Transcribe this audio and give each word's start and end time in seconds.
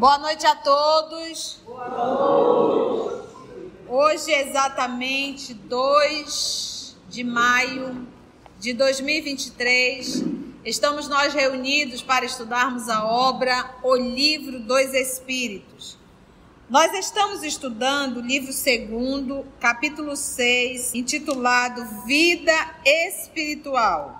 Boa 0.00 0.16
noite 0.16 0.46
a 0.46 0.56
todos. 0.56 1.60
Boa 1.66 1.86
noite. 1.90 3.28
Hoje 3.86 4.32
é 4.32 4.48
exatamente 4.48 5.52
2 5.52 6.96
de 7.10 7.22
maio 7.22 8.08
de 8.58 8.72
2023. 8.72 10.24
Estamos 10.64 11.06
nós 11.06 11.34
reunidos 11.34 12.00
para 12.00 12.24
estudarmos 12.24 12.88
a 12.88 13.04
obra 13.04 13.74
O 13.82 13.94
Livro 13.94 14.60
dos 14.60 14.94
Espíritos. 14.94 15.98
Nós 16.70 16.94
estamos 16.94 17.42
estudando 17.42 18.20
o 18.20 18.26
livro 18.26 18.54
segundo, 18.54 19.44
capítulo 19.60 20.16
6, 20.16 20.94
intitulado 20.94 22.06
Vida 22.06 22.54
Espiritual. 22.86 24.19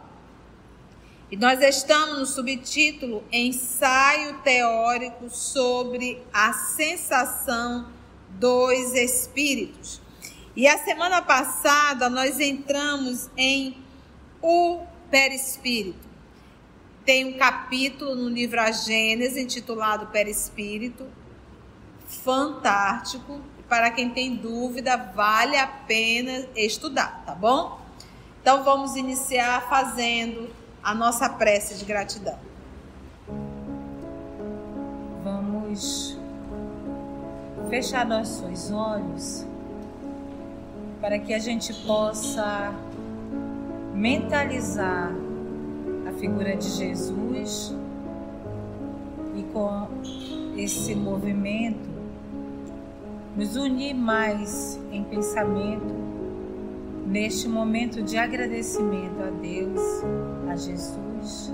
E 1.30 1.36
nós 1.36 1.62
estamos 1.62 2.18
no 2.18 2.26
subtítulo 2.26 3.22
Ensaio 3.30 4.38
Teórico 4.42 5.30
sobre 5.30 6.20
a 6.32 6.52
Sensação 6.52 7.86
dos 8.30 8.94
Espíritos. 8.94 10.02
E 10.56 10.66
a 10.66 10.76
semana 10.78 11.22
passada 11.22 12.10
nós 12.10 12.40
entramos 12.40 13.30
em 13.36 13.76
O 14.42 14.80
Perispírito. 15.08 16.08
Tem 17.04 17.24
um 17.24 17.38
capítulo 17.38 18.16
no 18.16 18.28
livro 18.28 18.60
A 18.60 18.72
Gênese 18.72 19.40
intitulado 19.40 20.09
Perispírito, 20.09 21.06
fantástico. 22.09 23.40
Para 23.68 23.92
quem 23.92 24.10
tem 24.10 24.34
dúvida, 24.34 24.96
vale 24.96 25.56
a 25.56 25.68
pena 25.68 26.48
estudar, 26.56 27.22
tá 27.24 27.37
bom? 27.37 27.80
Então 28.42 28.65
vamos 28.65 28.96
iniciar 28.96 29.68
fazendo 29.68 30.50
a 30.82 30.95
nossa 30.95 31.28
prece 31.28 31.78
de 31.78 31.84
gratidão. 31.84 32.38
Vamos 35.22 36.18
fechar 37.68 38.06
nossos 38.06 38.70
olhos 38.70 39.46
para 41.00 41.18
que 41.18 41.32
a 41.32 41.38
gente 41.38 41.72
possa 41.87 42.72
mentalizar 43.95 45.12
a 46.09 46.12
figura 46.12 46.56
de 46.56 46.68
Jesus 46.68 47.74
e 49.37 49.42
com 49.52 49.88
esse 50.56 50.94
movimento 50.94 51.88
nos 53.37 53.56
unir 53.56 53.94
mais 53.94 54.78
em 54.90 55.04
pensamento 55.04 55.94
neste 57.06 57.48
momento 57.48 58.02
de 58.02 58.16
agradecimento 58.16 59.20
a 59.22 59.30
Deus, 59.30 59.80
a 60.51 60.56
Jesus 60.56 61.52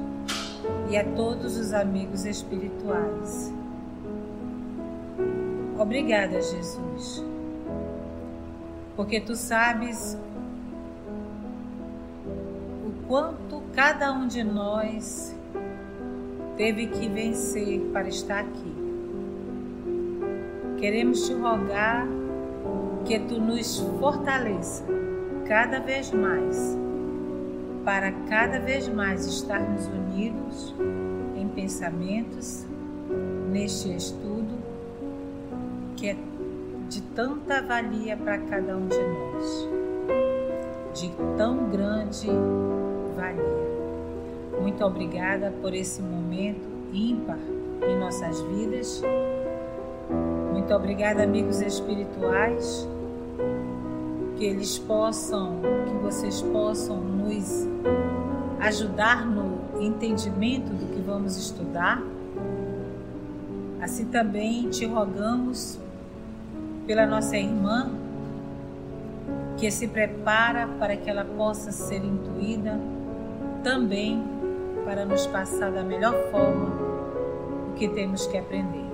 e 0.90 0.96
a 0.96 1.04
todos 1.04 1.56
os 1.56 1.72
amigos 1.72 2.24
espirituais. 2.24 3.52
Obrigada, 5.78 6.40
Jesus, 6.40 7.22
porque 8.96 9.20
tu 9.20 9.36
sabes 9.36 10.18
o 12.86 13.06
quanto 13.06 13.62
cada 13.74 14.12
um 14.12 14.26
de 14.26 14.42
nós 14.42 15.36
teve 16.56 16.86
que 16.86 17.08
vencer 17.08 17.80
para 17.92 18.08
estar 18.08 18.40
aqui. 18.40 18.74
Queremos 20.78 21.26
te 21.26 21.34
rogar 21.34 22.06
que 23.04 23.18
tu 23.20 23.38
nos 23.38 23.78
fortaleça 24.00 24.84
cada 25.46 25.78
vez 25.78 26.10
mais, 26.10 26.76
para 27.86 28.10
cada 28.28 28.58
vez 28.58 28.88
mais 28.88 29.24
estarmos 29.26 29.86
unidos 29.86 30.74
em 31.36 31.46
pensamentos 31.46 32.66
neste 33.48 33.94
estudo 33.94 34.58
que 35.94 36.08
é 36.08 36.16
de 36.88 37.00
tanta 37.00 37.62
valia 37.62 38.16
para 38.16 38.38
cada 38.38 38.76
um 38.76 38.88
de 38.88 38.98
nós, 38.98 39.68
de 40.94 41.12
tão 41.36 41.70
grande 41.70 42.26
valia. 43.14 44.60
Muito 44.60 44.84
obrigada 44.84 45.54
por 45.62 45.72
esse 45.72 46.02
momento 46.02 46.68
ímpar 46.92 47.38
em 47.88 47.96
nossas 47.96 48.40
vidas. 48.42 49.00
Muito 50.52 50.74
obrigada, 50.74 51.22
amigos 51.22 51.60
espirituais 51.60 52.88
que 54.36 54.44
eles 54.44 54.78
possam, 54.78 55.60
que 55.86 55.94
vocês 56.02 56.42
possam 56.42 56.96
nos 56.96 57.66
ajudar 58.60 59.24
no 59.24 59.80
entendimento 59.80 60.72
do 60.72 60.94
que 60.94 61.00
vamos 61.00 61.36
estudar. 61.36 62.02
Assim 63.80 64.06
também 64.06 64.68
te 64.68 64.86
rogamos 64.86 65.78
pela 66.86 67.06
nossa 67.06 67.36
irmã 67.36 67.90
que 69.56 69.70
se 69.70 69.88
prepara 69.88 70.68
para 70.78 70.96
que 70.96 71.08
ela 71.08 71.24
possa 71.24 71.72
ser 71.72 72.04
intuída 72.04 72.78
também 73.62 74.22
para 74.84 75.04
nos 75.04 75.26
passar 75.26 75.72
da 75.72 75.82
melhor 75.82 76.14
forma 76.30 76.66
o 77.70 77.74
que 77.74 77.88
temos 77.88 78.26
que 78.26 78.36
aprender. 78.36 78.85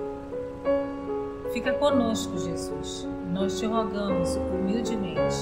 Fica 1.53 1.73
conosco, 1.73 2.37
Jesus 2.37 3.07
nós 3.33 3.57
te 3.57 3.65
rogamos 3.65 4.35
humildemente 4.35 5.37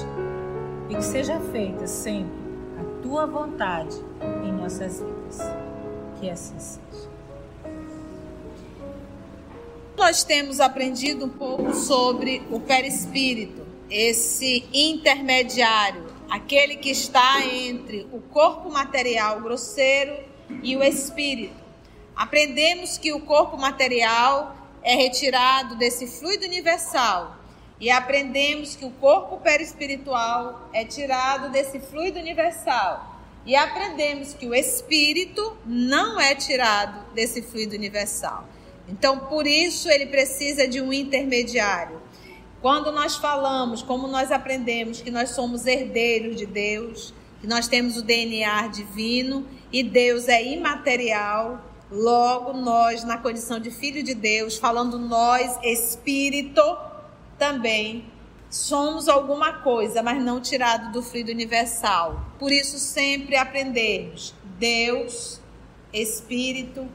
e 0.88 0.94
que 0.96 1.04
seja 1.04 1.38
feita 1.52 1.86
sempre 1.86 2.32
a 2.80 3.02
tua 3.02 3.26
vontade 3.26 3.94
em 4.42 4.50
nossas 4.50 4.98
vidas. 4.98 5.38
Que 6.18 6.30
assim 6.30 6.58
seja. 6.58 7.10
Nós 9.94 10.24
temos 10.24 10.58
aprendido 10.58 11.26
um 11.26 11.28
pouco 11.28 11.74
sobre 11.74 12.42
o 12.50 12.58
perispírito, 12.58 13.60
esse 13.90 14.64
intermediário, 14.72 16.06
aquele 16.30 16.76
que 16.76 16.90
está 16.90 17.44
entre 17.46 18.08
o 18.10 18.20
corpo 18.20 18.70
material 18.70 19.42
grosseiro 19.42 20.16
e 20.62 20.74
o 20.76 20.82
espírito. 20.82 21.60
Aprendemos 22.16 22.96
que 22.96 23.12
o 23.12 23.20
corpo 23.20 23.58
material 23.58 24.56
é 24.82 24.94
retirado 24.94 25.76
desse 25.76 26.06
fluido 26.06 26.44
universal 26.44 27.42
e 27.82 27.90
aprendemos 27.90 28.76
que 28.76 28.84
o 28.84 28.90
corpo 28.90 29.38
perispiritual 29.38 30.68
é 30.72 30.84
tirado 30.84 31.50
desse 31.50 31.80
fluido 31.80 32.18
universal. 32.18 33.18
E 33.44 33.56
aprendemos 33.56 34.34
que 34.34 34.46
o 34.46 34.54
espírito 34.54 35.56
não 35.66 36.20
é 36.20 36.32
tirado 36.32 37.12
desse 37.12 37.42
fluido 37.42 37.74
universal. 37.74 38.46
Então, 38.88 39.18
por 39.18 39.48
isso, 39.48 39.90
ele 39.90 40.06
precisa 40.06 40.68
de 40.68 40.80
um 40.80 40.92
intermediário. 40.92 42.00
Quando 42.60 42.92
nós 42.92 43.16
falamos, 43.16 43.82
como 43.82 44.06
nós 44.06 44.30
aprendemos 44.30 45.00
que 45.00 45.10
nós 45.10 45.30
somos 45.30 45.66
herdeiros 45.66 46.36
de 46.36 46.46
Deus, 46.46 47.12
que 47.40 47.48
nós 47.48 47.66
temos 47.66 47.96
o 47.96 48.02
DNA 48.02 48.68
divino 48.68 49.44
e 49.72 49.82
Deus 49.82 50.28
é 50.28 50.40
imaterial, 50.40 51.71
logo 51.92 52.54
nós, 52.54 53.04
na 53.04 53.18
condição 53.18 53.60
de 53.60 53.70
filho 53.70 54.02
de 54.02 54.14
Deus, 54.14 54.56
falando 54.56 54.98
nós, 54.98 55.58
espírito, 55.62 56.62
também 57.38 58.06
somos 58.48 59.08
alguma 59.08 59.60
coisa, 59.62 60.02
mas 60.02 60.22
não 60.22 60.40
tirado 60.40 60.92
do 60.92 61.02
fluido 61.02 61.30
universal. 61.30 62.24
Por 62.38 62.50
isso 62.50 62.78
sempre 62.78 63.36
aprendemos 63.36 64.34
Deus, 64.58 65.40
espírito, 65.92 66.88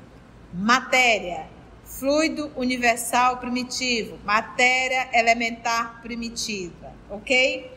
matéria, 0.54 1.48
fluido 1.84 2.52
universal 2.56 3.38
primitivo, 3.38 4.18
matéria 4.26 5.10
elementar 5.14 6.02
primitiva, 6.02 6.94
OK? 7.10 7.72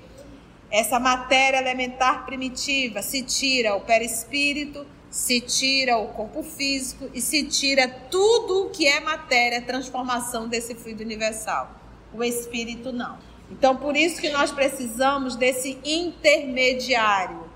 Essa 0.71 1.01
matéria 1.01 1.59
elementar 1.59 2.25
primitiva 2.25 3.03
se 3.03 3.23
tira 3.23 3.75
o 3.75 3.81
perispírito, 3.81 4.87
se 5.11 5.41
tira 5.41 5.99
o 5.99 6.09
corpo 6.09 6.43
físico 6.43 7.11
e 7.13 7.21
se 7.21 7.45
tira 7.45 7.89
tudo 7.89 8.67
o 8.67 8.71
que 8.71 8.87
é 8.87 9.01
matéria, 9.01 9.61
transformação 9.61 10.49
desse 10.49 10.75
fluido 10.75 11.03
universal 11.03 11.81
o 12.13 12.23
espírito 12.23 12.93
não. 12.93 13.19
Então, 13.51 13.77
por 13.77 13.97
isso 13.97 14.21
que 14.21 14.31
nós 14.31 14.53
precisamos 14.53 15.37
desse 15.37 15.79
intermediário. 15.85 17.49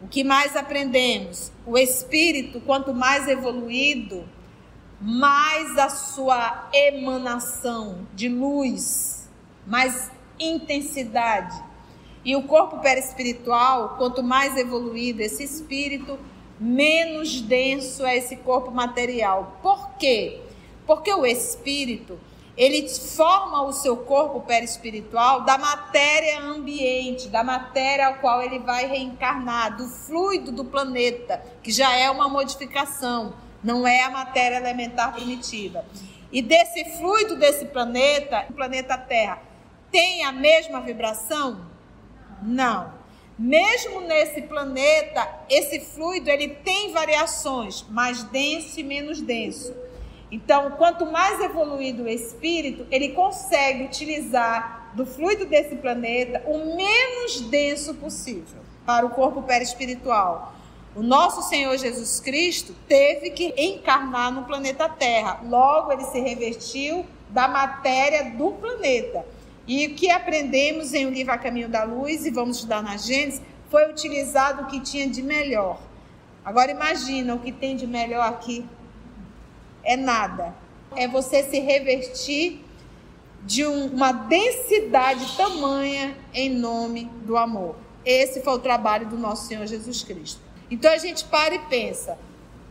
O 0.00 0.08
que 0.08 0.22
mais 0.22 0.54
aprendemos? 0.54 1.50
O 1.66 1.78
espírito, 1.78 2.60
quanto 2.60 2.94
mais 2.94 3.26
evoluído, 3.26 4.28
mais 5.00 5.76
a 5.78 5.88
sua 5.88 6.68
emanação 6.72 8.06
de 8.14 8.28
luz, 8.28 9.28
mais 9.66 10.10
intensidade. 10.38 11.60
E 12.24 12.36
o 12.36 12.42
corpo 12.44 12.78
perispiritual, 12.78 13.96
quanto 13.96 14.22
mais 14.22 14.56
evoluído 14.56 15.20
esse 15.20 15.42
espírito, 15.42 16.18
menos 16.58 17.40
denso 17.40 18.04
é 18.04 18.16
esse 18.16 18.36
corpo 18.36 18.70
material. 18.70 19.58
Por 19.62 19.90
quê? 19.98 20.40
Porque 20.86 21.12
o 21.12 21.24
espírito 21.24 22.18
ele 22.56 22.88
forma 22.88 23.62
o 23.62 23.72
seu 23.72 23.96
corpo 23.96 24.40
perispiritual 24.42 25.40
da 25.40 25.58
matéria 25.58 26.40
ambiente, 26.40 27.28
da 27.28 27.42
matéria 27.42 28.06
ao 28.06 28.14
qual 28.14 28.42
ele 28.42 28.60
vai 28.60 28.86
reencarnar, 28.86 29.76
do 29.76 29.88
fluido 29.88 30.52
do 30.52 30.64
planeta, 30.64 31.42
que 31.62 31.72
já 31.72 31.92
é 31.96 32.08
uma 32.08 32.28
modificação, 32.28 33.34
não 33.62 33.86
é 33.86 34.04
a 34.04 34.10
matéria 34.10 34.56
elementar 34.56 35.12
primitiva. 35.12 35.84
e 36.32 36.42
desse 36.42 36.84
fluido 36.98 37.36
desse 37.36 37.66
planeta, 37.66 38.46
o 38.50 38.52
planeta 38.52 38.98
Terra, 38.98 39.40
tem 39.90 40.24
a 40.24 40.32
mesma 40.32 40.80
vibração? 40.80 41.60
Não. 42.42 43.03
Mesmo 43.38 44.00
nesse 44.02 44.42
planeta, 44.42 45.28
esse 45.50 45.80
fluido 45.80 46.30
ele 46.30 46.48
tem 46.48 46.92
variações, 46.92 47.84
mais 47.90 48.22
denso 48.24 48.78
e 48.78 48.84
menos 48.84 49.20
denso. 49.20 49.74
Então, 50.30 50.72
quanto 50.72 51.06
mais 51.06 51.40
evoluído 51.40 52.04
o 52.04 52.08
espírito, 52.08 52.86
ele 52.90 53.10
consegue 53.10 53.84
utilizar 53.84 54.92
do 54.94 55.04
fluido 55.04 55.46
desse 55.46 55.76
planeta 55.76 56.42
o 56.46 56.76
menos 56.76 57.40
denso 57.42 57.94
possível 57.94 58.60
para 58.86 59.04
o 59.04 59.10
corpo 59.10 59.42
perispiritual. 59.42 60.54
O 60.94 61.02
nosso 61.02 61.42
Senhor 61.42 61.76
Jesus 61.76 62.20
Cristo 62.20 62.72
teve 62.86 63.30
que 63.30 63.52
encarnar 63.56 64.30
no 64.30 64.44
planeta 64.44 64.88
Terra. 64.88 65.40
Logo, 65.44 65.92
ele 65.92 66.04
se 66.04 66.20
revestiu 66.20 67.04
da 67.30 67.48
matéria 67.48 68.30
do 68.30 68.52
planeta. 68.52 69.26
E 69.66 69.86
o 69.86 69.94
que 69.94 70.10
aprendemos 70.10 70.92
em 70.92 71.06
O 71.06 71.10
Livro 71.10 71.32
A 71.32 71.38
Caminho 71.38 71.68
da 71.68 71.84
Luz, 71.84 72.26
e 72.26 72.30
vamos 72.30 72.56
estudar 72.56 72.82
na 72.82 72.96
Gênesis, 72.96 73.40
foi 73.70 73.90
utilizado 73.90 74.62
o 74.62 74.66
que 74.66 74.80
tinha 74.80 75.08
de 75.08 75.22
melhor. 75.22 75.80
Agora 76.44 76.70
imagina 76.70 77.34
o 77.34 77.38
que 77.38 77.50
tem 77.50 77.74
de 77.74 77.86
melhor 77.86 78.28
aqui. 78.28 78.64
É 79.82 79.96
nada. 79.96 80.54
É 80.94 81.08
você 81.08 81.42
se 81.42 81.58
revestir 81.58 82.62
de 83.42 83.66
um, 83.66 83.86
uma 83.86 84.12
densidade 84.12 85.36
tamanha 85.36 86.16
em 86.32 86.50
nome 86.50 87.06
do 87.24 87.36
amor. 87.36 87.76
Esse 88.04 88.42
foi 88.42 88.52
o 88.52 88.58
trabalho 88.58 89.08
do 89.08 89.16
nosso 89.16 89.48
Senhor 89.48 89.66
Jesus 89.66 90.02
Cristo. 90.02 90.40
Então 90.70 90.92
a 90.92 90.98
gente 90.98 91.24
para 91.24 91.54
e 91.54 91.58
pensa: 91.60 92.18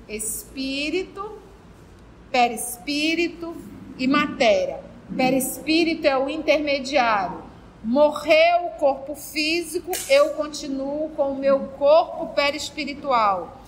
espírito, 0.07 1.39
perispírito 2.31 3.55
e 3.97 4.07
matéria. 4.07 4.92
Perispírito 5.15 6.07
é 6.07 6.17
o 6.17 6.29
intermediário. 6.29 7.43
Morreu 7.83 8.67
o 8.67 8.79
corpo 8.79 9.13
físico, 9.13 9.91
eu 10.09 10.29
continuo 10.31 11.09
com 11.09 11.33
o 11.33 11.37
meu 11.37 11.59
corpo 11.77 12.27
perispiritual, 12.27 13.61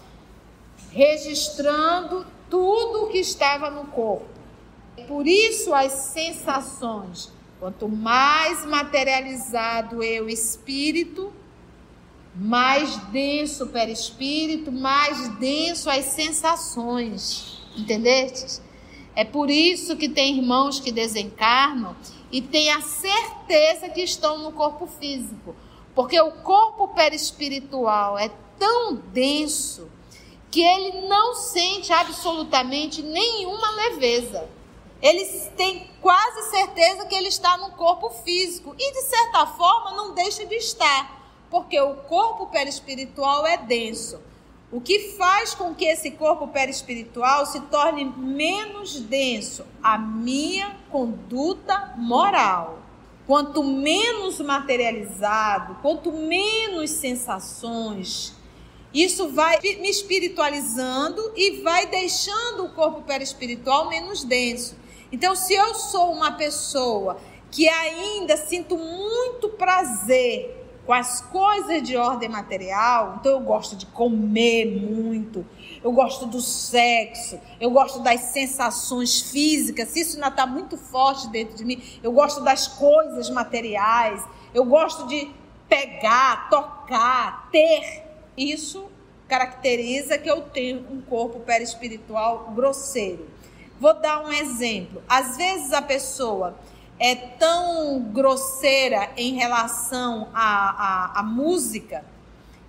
registrando 0.92 2.26
tudo 2.50 3.04
o 3.04 3.10
que 3.10 3.18
estava 3.18 3.70
no 3.70 3.88
corpo. 3.88 4.26
Por 5.08 5.28
isso 5.28 5.74
as 5.74 5.92
sensações, 5.92 7.30
quanto 7.60 7.90
mais 7.90 8.66
materializado 8.66 10.02
eu 10.02 10.30
espírito, 10.30 11.34
mais 12.34 12.96
denso 13.08 13.66
o 13.66 13.68
perispírito, 13.68 14.72
mais 14.72 15.28
denso 15.38 15.90
as 15.90 16.06
sensações. 16.06 17.62
Entendestes? 17.78 18.62
É 19.16 19.24
por 19.24 19.50
isso 19.50 19.96
que 19.96 20.10
tem 20.10 20.38
irmãos 20.38 20.80
que 20.80 20.92
desencarnam 20.92 21.96
e 22.32 22.42
têm 22.42 22.72
a 22.72 22.82
certeza 22.82 23.90
que 23.90 24.02
estão 24.02 24.40
no 24.40 24.52
corpo 24.52 24.88
físico. 24.88 25.56
Porque 25.94 26.20
o 26.20 26.32
corpo 26.32 26.90
perispiritual 26.90 28.18
é 28.18 28.30
tão 28.60 28.96
denso 28.96 29.90
que 30.52 30.62
ele 30.62 31.08
não 31.08 31.36
sente 31.36 31.94
absolutamente 31.94 33.02
nenhuma 33.02 33.72
leveza. 33.72 34.50
Eles 35.02 35.52
têm 35.56 35.90
quase 36.02 36.50
certeza 36.50 37.06
que 37.06 37.16
ele 37.16 37.28
está 37.28 37.58
no 37.58 37.72
corpo 37.72 38.10
físico 38.10 38.76
e, 38.78 38.92
de 38.94 39.02
certa 39.02 39.46
forma, 39.48 39.92
não 39.92 40.14
deixa 40.14 40.46
de 40.46 40.56
estar 40.56 41.16
porque 41.50 41.80
o 41.80 41.96
corpo 41.96 42.48
perispiritual 42.48 43.46
é 43.46 43.58
denso. 43.58 44.20
O 44.76 44.82
que 44.82 45.14
faz 45.18 45.56
com 45.56 45.74
que 45.74 45.86
esse 45.86 46.12
corpo 46.12 46.50
perispiritual 46.50 47.46
se 47.46 47.62
torne 47.62 48.04
menos 48.04 49.00
denso? 49.00 49.66
A 49.82 49.98
minha 49.98 50.76
conduta 50.92 51.94
moral. 51.96 52.80
Quanto 53.26 53.64
menos 53.64 54.38
materializado, 54.42 55.76
quanto 55.82 56.12
menos 56.12 56.90
sensações, 56.90 58.36
isso 58.94 59.30
vai 59.30 59.62
me 59.62 59.90
espiritualizando 59.90 61.32
e 61.38 61.62
vai 61.62 61.86
deixando 61.86 62.66
o 62.66 62.70
corpo 62.74 63.04
perispiritual 63.04 63.88
menos 63.88 64.26
denso. 64.26 64.76
Então, 65.10 65.38
se 65.38 65.54
eu 65.54 65.74
sou 65.74 66.12
uma 66.12 66.34
pessoa 66.34 67.18
que 67.50 67.70
ainda 67.70 68.36
sinto 68.36 68.78
muito 68.78 69.48
prazer 69.52 70.65
com 70.86 70.94
as 70.94 71.20
coisas 71.20 71.82
de 71.82 71.98
ordem 71.98 72.30
material, 72.30 73.18
então 73.20 73.32
eu 73.32 73.40
gosto 73.40 73.76
de 73.76 73.88
comer 73.88 74.66
muito, 74.66 75.46
eu 75.84 75.92
gosto 75.92 76.28
do 76.28 76.40
sexo, 76.40 77.40
eu 77.60 77.72
gosto 77.72 78.00
das 78.02 78.22
sensações 78.22 79.20
físicas, 79.20 79.90
se 79.90 80.02
isso 80.02 80.16
ainda 80.16 80.28
está 80.28 80.46
muito 80.46 80.78
forte 80.78 81.28
dentro 81.30 81.56
de 81.56 81.66
mim, 81.66 81.82
eu 82.04 82.12
gosto 82.12 82.42
das 82.42 82.68
coisas 82.68 83.30
materiais, 83.32 84.24
eu 84.54 84.64
gosto 84.64 85.08
de 85.08 85.30
pegar, 85.68 86.50
tocar, 86.50 87.50
ter. 87.52 88.04
Isso 88.38 88.86
caracteriza 89.28 90.18
que 90.18 90.30
eu 90.30 90.42
tenho 90.42 90.86
um 90.92 91.02
corpo 91.02 91.40
perispiritual 91.40 92.52
grosseiro. 92.56 93.28
Vou 93.80 93.94
dar 93.94 94.24
um 94.24 94.32
exemplo. 94.32 95.02
Às 95.08 95.36
vezes 95.36 95.74
a 95.74 95.82
pessoa 95.82 96.56
é 97.00 97.16
tão 97.16 98.00
grosseira 98.14 99.10
em 99.18 99.34
relação 99.34 100.30
à, 100.34 101.16
à, 101.16 101.20
à 101.20 101.24
música 101.24 102.04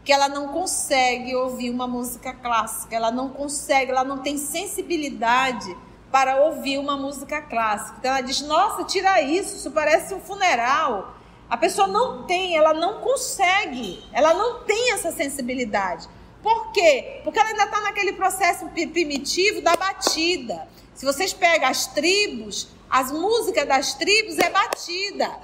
que 0.04 0.12
ela 0.12 0.28
não 0.28 0.48
consegue 0.48 1.34
ouvir 1.34 1.68
uma 1.68 1.88
música 1.88 2.32
clássica, 2.32 2.94
ela 2.94 3.10
não 3.10 3.28
consegue, 3.28 3.90
ela 3.90 4.04
não 4.04 4.18
tem 4.18 4.38
sensibilidade 4.38 5.76
para 6.12 6.44
ouvir 6.44 6.78
uma 6.78 6.96
música 6.96 7.42
clássica. 7.42 7.96
Então 7.98 8.10
ela 8.12 8.20
diz: 8.20 8.40
Nossa, 8.42 8.84
tira 8.84 9.20
isso, 9.20 9.56
isso 9.56 9.70
parece 9.72 10.14
um 10.14 10.20
funeral. 10.20 11.14
A 11.50 11.56
pessoa 11.56 11.86
não 11.86 12.24
tem, 12.24 12.56
ela 12.56 12.72
não 12.72 13.00
consegue, 13.00 14.02
ela 14.12 14.32
não 14.34 14.64
tem 14.64 14.92
essa 14.92 15.12
sensibilidade. 15.12 16.08
Por 16.42 16.72
quê? 16.72 17.20
Porque 17.24 17.38
ela 17.38 17.48
ainda 17.48 17.64
está 17.64 17.80
naquele 17.80 18.12
processo 18.12 18.66
primitivo 18.66 19.60
da 19.60 19.76
batida. 19.76 20.68
Se 20.94 21.04
vocês 21.04 21.32
pegam 21.32 21.68
as 21.68 21.86
tribos, 21.88 22.68
as 22.88 23.10
músicas 23.10 23.66
das 23.66 23.94
tribos 23.94 24.38
é 24.38 24.50
batida. 24.50 25.38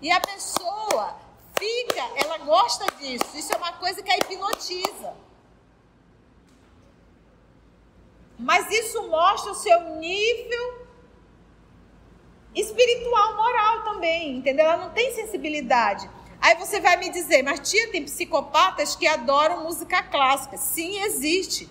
E 0.00 0.10
a 0.10 0.20
pessoa 0.20 1.16
fica, 1.58 2.02
ela 2.16 2.38
gosta 2.38 2.84
disso. 2.98 3.36
Isso 3.36 3.52
é 3.52 3.56
uma 3.56 3.72
coisa 3.74 4.02
que 4.02 4.10
a 4.10 4.16
hipnotiza. 4.16 5.14
Mas 8.38 8.68
isso 8.70 9.08
mostra 9.08 9.52
o 9.52 9.54
seu 9.54 9.80
nível 9.96 10.86
espiritual, 12.54 13.36
moral 13.36 13.84
também, 13.84 14.36
entendeu? 14.36 14.66
Ela 14.66 14.76
não 14.76 14.90
tem 14.90 15.14
sensibilidade. 15.14 16.10
Aí 16.40 16.56
você 16.56 16.80
vai 16.80 16.96
me 16.96 17.08
dizer, 17.08 17.42
mas 17.44 17.70
tia, 17.70 17.90
tem 17.92 18.04
psicopatas 18.04 18.96
que 18.96 19.06
adoram 19.06 19.62
música 19.62 20.02
clássica. 20.02 20.56
Sim, 20.56 21.00
existe. 21.02 21.68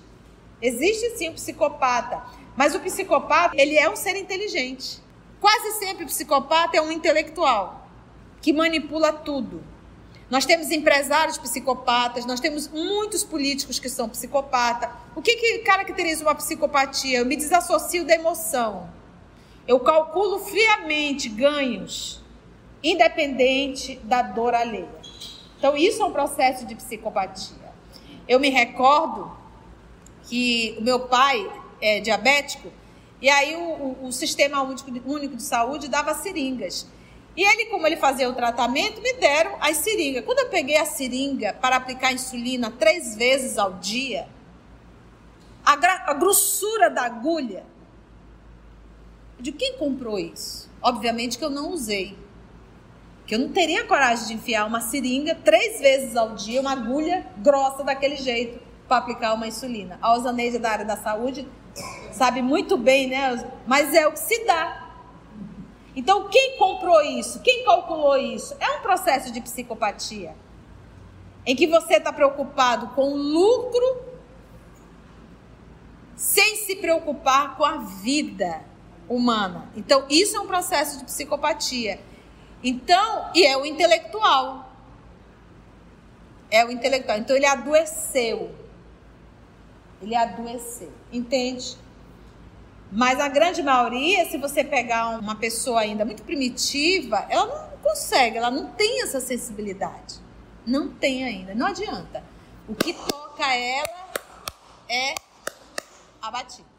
Existe 0.62 1.18
sim 1.18 1.30
o 1.30 1.34
psicopata. 1.34 2.24
Mas 2.56 2.76
o 2.76 2.80
psicopata, 2.80 3.56
ele 3.58 3.78
é 3.78 3.90
um 3.90 3.96
ser 3.96 4.16
inteligente. 4.16 5.02
Quase 5.40 5.80
sempre 5.80 6.04
o 6.04 6.08
psicopata 6.08 6.78
é 6.78 6.82
um 6.82 6.92
intelectual 6.92 7.88
que 8.42 8.52
manipula 8.52 9.14
tudo. 9.14 9.64
Nós 10.30 10.46
temos 10.46 10.72
empresários 10.72 11.38
psicopatas, 11.38 12.26
nós 12.26 12.40
temos 12.40 12.68
muitos 12.70 13.24
políticos 13.24 13.80
que 13.80 13.90
são 13.90 14.08
psicopatas. 14.08 14.90
O 15.16 15.22
que, 15.22 15.36
que 15.36 15.60
caracteriza 15.60 16.24
uma 16.24 16.34
psicopatia? 16.34 17.20
Eu 17.20 17.26
me 17.26 17.36
desassocio 17.36 18.06
da 18.06 18.16
emoção. 18.16 18.90
Eu 19.68 19.80
calculo 19.80 20.40
friamente 20.40 21.28
ganhos, 21.28 22.22
independente 22.82 23.98
da 24.04 24.22
dor 24.22 24.56
alheia. 24.56 25.02
Então, 25.58 25.76
isso 25.78 26.02
é 26.02 26.06
um 26.06 26.12
processo 26.12 26.66
de 26.66 26.76
psicopatia. 26.76 27.58
Eu 28.28 28.40
me 28.40 28.50
recordo 28.50 29.32
que 30.24 30.78
o 30.80 30.82
meu 30.82 31.02
pai, 31.02 31.46
é, 31.82 32.00
diabético, 32.00 32.72
e 33.22 33.30
aí 33.30 33.56
o, 33.56 34.08
o, 34.08 34.12
Sistema 34.12 34.64
único, 34.64 34.90
único 35.06 35.36
de 35.36 35.44
Saúde 35.44 35.88
dava 35.88 36.14
seringas. 36.16 36.88
E 37.38 37.44
ele, 37.44 37.68
como 37.68 37.86
ele 37.86 37.96
fazia 37.96 38.28
o 38.28 38.34
tratamento, 38.34 39.02
me 39.02 39.14
deram 39.14 39.56
as 39.62 39.78
seringas. 39.78 40.26
Quando 40.26 40.40
eu 40.40 40.50
peguei 40.50 40.78
a 40.78 40.86
seringa 40.86 41.54
para 41.54 41.78
aplicar 41.78 42.12
insulina 42.12 42.72
três 42.72 43.16
vezes 43.16 43.58
ao 43.58 43.74
dia, 43.74 44.28
a, 45.64 45.74
a 46.12 46.14
grossura 46.14 46.90
da 46.90 47.04
agulha, 47.04 47.64
de 49.40 49.52
quem 49.52 49.78
comprou 49.78 50.20
isso? 50.20 50.70
Obviamente 50.82 51.38
que 51.38 51.46
eu 51.46 51.50
não 51.50 51.72
usei. 51.72 52.18
Que 53.26 53.36
eu 53.36 53.40
não 53.40 53.50
teria 53.50 53.86
coragem 53.86 54.28
de 54.28 54.34
enfiar 54.34 54.66
uma 54.66 54.82
seringa 54.82 55.36
três 55.36 55.80
vezes 55.80 56.16
ao 56.16 56.36
dia, 56.36 56.60
uma 56.60 56.72
agulha 56.72 57.26
grossa 57.38 57.84
daquele 57.84 58.18
jeito, 58.18 58.60
para 58.88 58.98
aplicar 58.98 59.34
uma 59.34 59.48
insulina. 59.48 59.98
A 60.02 60.14
Osaneide 60.16 60.60
da 60.60 60.72
área 60.72 60.86
da 60.86 60.98
saúde 60.98 61.48
sabe 62.12 62.42
muito 62.42 62.78
bem, 62.78 63.08
né? 63.08 63.52
Mas 63.66 63.94
é 63.94 64.08
o 64.08 64.12
que 64.12 64.20
se 64.20 64.46
dá. 64.46 64.90
Então, 65.96 66.30
quem 66.30 66.58
comprou 66.58 67.02
isso? 67.02 67.42
Quem 67.42 67.66
calculou 67.66 68.18
isso? 68.18 68.56
É 68.60 68.78
um 68.78 68.82
processo 68.82 69.32
de 69.32 69.42
psicopatia. 69.42 70.36
Em 71.46 71.56
que 71.56 71.68
você 71.68 71.96
está 71.96 72.14
preocupado 72.14 72.88
com 72.90 73.12
o 73.12 73.18
lucro 73.18 74.06
sem 76.16 76.56
se 76.58 76.76
preocupar 76.76 77.58
com 77.58 77.66
a 77.66 77.78
vida. 77.78 78.62
humana. 79.10 79.70
Então, 79.76 80.06
isso 80.10 80.38
é 80.38 80.40
um 80.40 80.48
processo 80.48 81.00
de 81.00 81.04
psicopatia. 81.04 82.00
Então, 82.64 83.30
e 83.36 83.46
é 83.46 83.58
o 83.58 83.66
intelectual. 83.66 84.72
É 86.50 86.64
o 86.64 86.72
intelectual. 86.72 87.18
Então, 87.18 87.36
ele 87.36 87.46
adoeceu. 87.46 88.56
Ele 90.02 90.16
adoeceu. 90.16 90.94
Entende? 91.12 91.78
Mas 92.92 93.20
a 93.20 93.30
grande 93.30 93.64
maioria, 93.64 94.30
se 94.30 94.38
você 94.38 94.64
pegar 94.64 95.18
uma 95.18 95.36
pessoa 95.36 95.80
ainda 95.80 96.04
muito 96.04 96.24
primitiva, 96.24 97.26
ela 97.30 97.46
não 97.46 97.78
consegue, 97.78 98.38
ela 98.38 98.52
não 98.52 98.72
tem 98.72 99.02
essa 99.02 99.22
sensibilidade. 99.22 100.20
Não 100.66 100.90
tem 100.90 101.24
ainda, 101.24 101.56
não 101.56 101.68
adianta. 101.68 102.24
O 102.68 102.76
que 102.76 102.94
toca 102.94 103.46
ela 103.56 104.10
é 104.90 105.16
a 106.22 106.30
batida. 106.30 106.70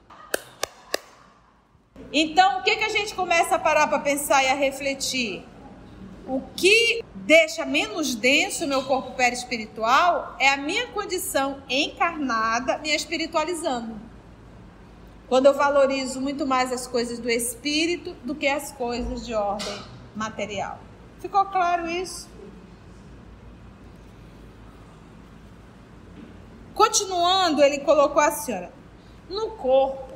Então, 2.13 2.61
o 2.61 2.63
que, 2.63 2.77
que 2.77 2.85
a 2.85 2.89
gente 2.91 3.15
começa 3.15 3.55
a 3.55 3.59
parar 3.59 3.87
para 3.87 3.99
pensar 3.99 4.45
e 4.45 4.49
a 4.49 4.55
refletir? 4.55 5.45
O 6.27 6.43
que 6.55 7.03
deixa 7.15 7.65
menos 7.65 8.15
denso 8.15 8.65
o 8.65 8.69
meu 8.69 8.85
corpo 8.85 9.13
perispiritual 9.13 10.37
é 10.39 10.49
a 10.49 10.57
minha 10.57 10.89
condição 10.89 11.63
encarnada 11.69 12.79
me 12.79 12.95
espiritualizando. 12.95 14.12
Quando 15.33 15.47
eu 15.47 15.55
valorizo 15.55 16.21
muito 16.21 16.47
mais 16.47 16.71
as 16.71 16.87
coisas 16.87 17.19
do 17.19 17.31
espírito 17.31 18.13
do 18.23 18.35
que 18.35 18.47
as 18.47 18.71
coisas 18.71 19.25
de 19.25 19.33
ordem 19.33 19.83
material. 20.15 20.79
Ficou 21.21 21.47
claro 21.47 21.89
isso? 21.89 22.29
Continuando, 26.75 27.63
ele 27.63 27.79
colocou 27.79 28.21
assim: 28.21 28.53
olha, 28.53 28.71
no 29.31 29.53
corpo, 29.53 30.13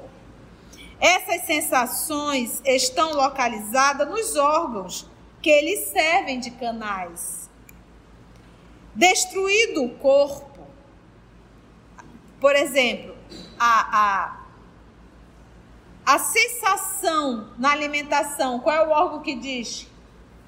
essas 1.00 1.46
sensações 1.46 2.60
estão 2.66 3.14
localizadas 3.14 4.06
nos 4.10 4.36
órgãos 4.36 5.08
que 5.40 5.48
eles 5.48 5.88
servem 5.88 6.38
de 6.38 6.50
canais. 6.50 7.48
Destruído 8.94 9.82
o 9.82 9.94
corpo, 9.96 10.66
por 12.38 12.54
exemplo, 12.54 13.16
a, 13.58 13.96
a, 13.98 14.45
a 16.06 16.20
sensação 16.20 17.50
na 17.58 17.72
alimentação, 17.72 18.60
qual 18.60 18.76
é 18.76 18.86
o 18.86 18.90
órgão 18.90 19.20
que 19.20 19.34
diz 19.34 19.88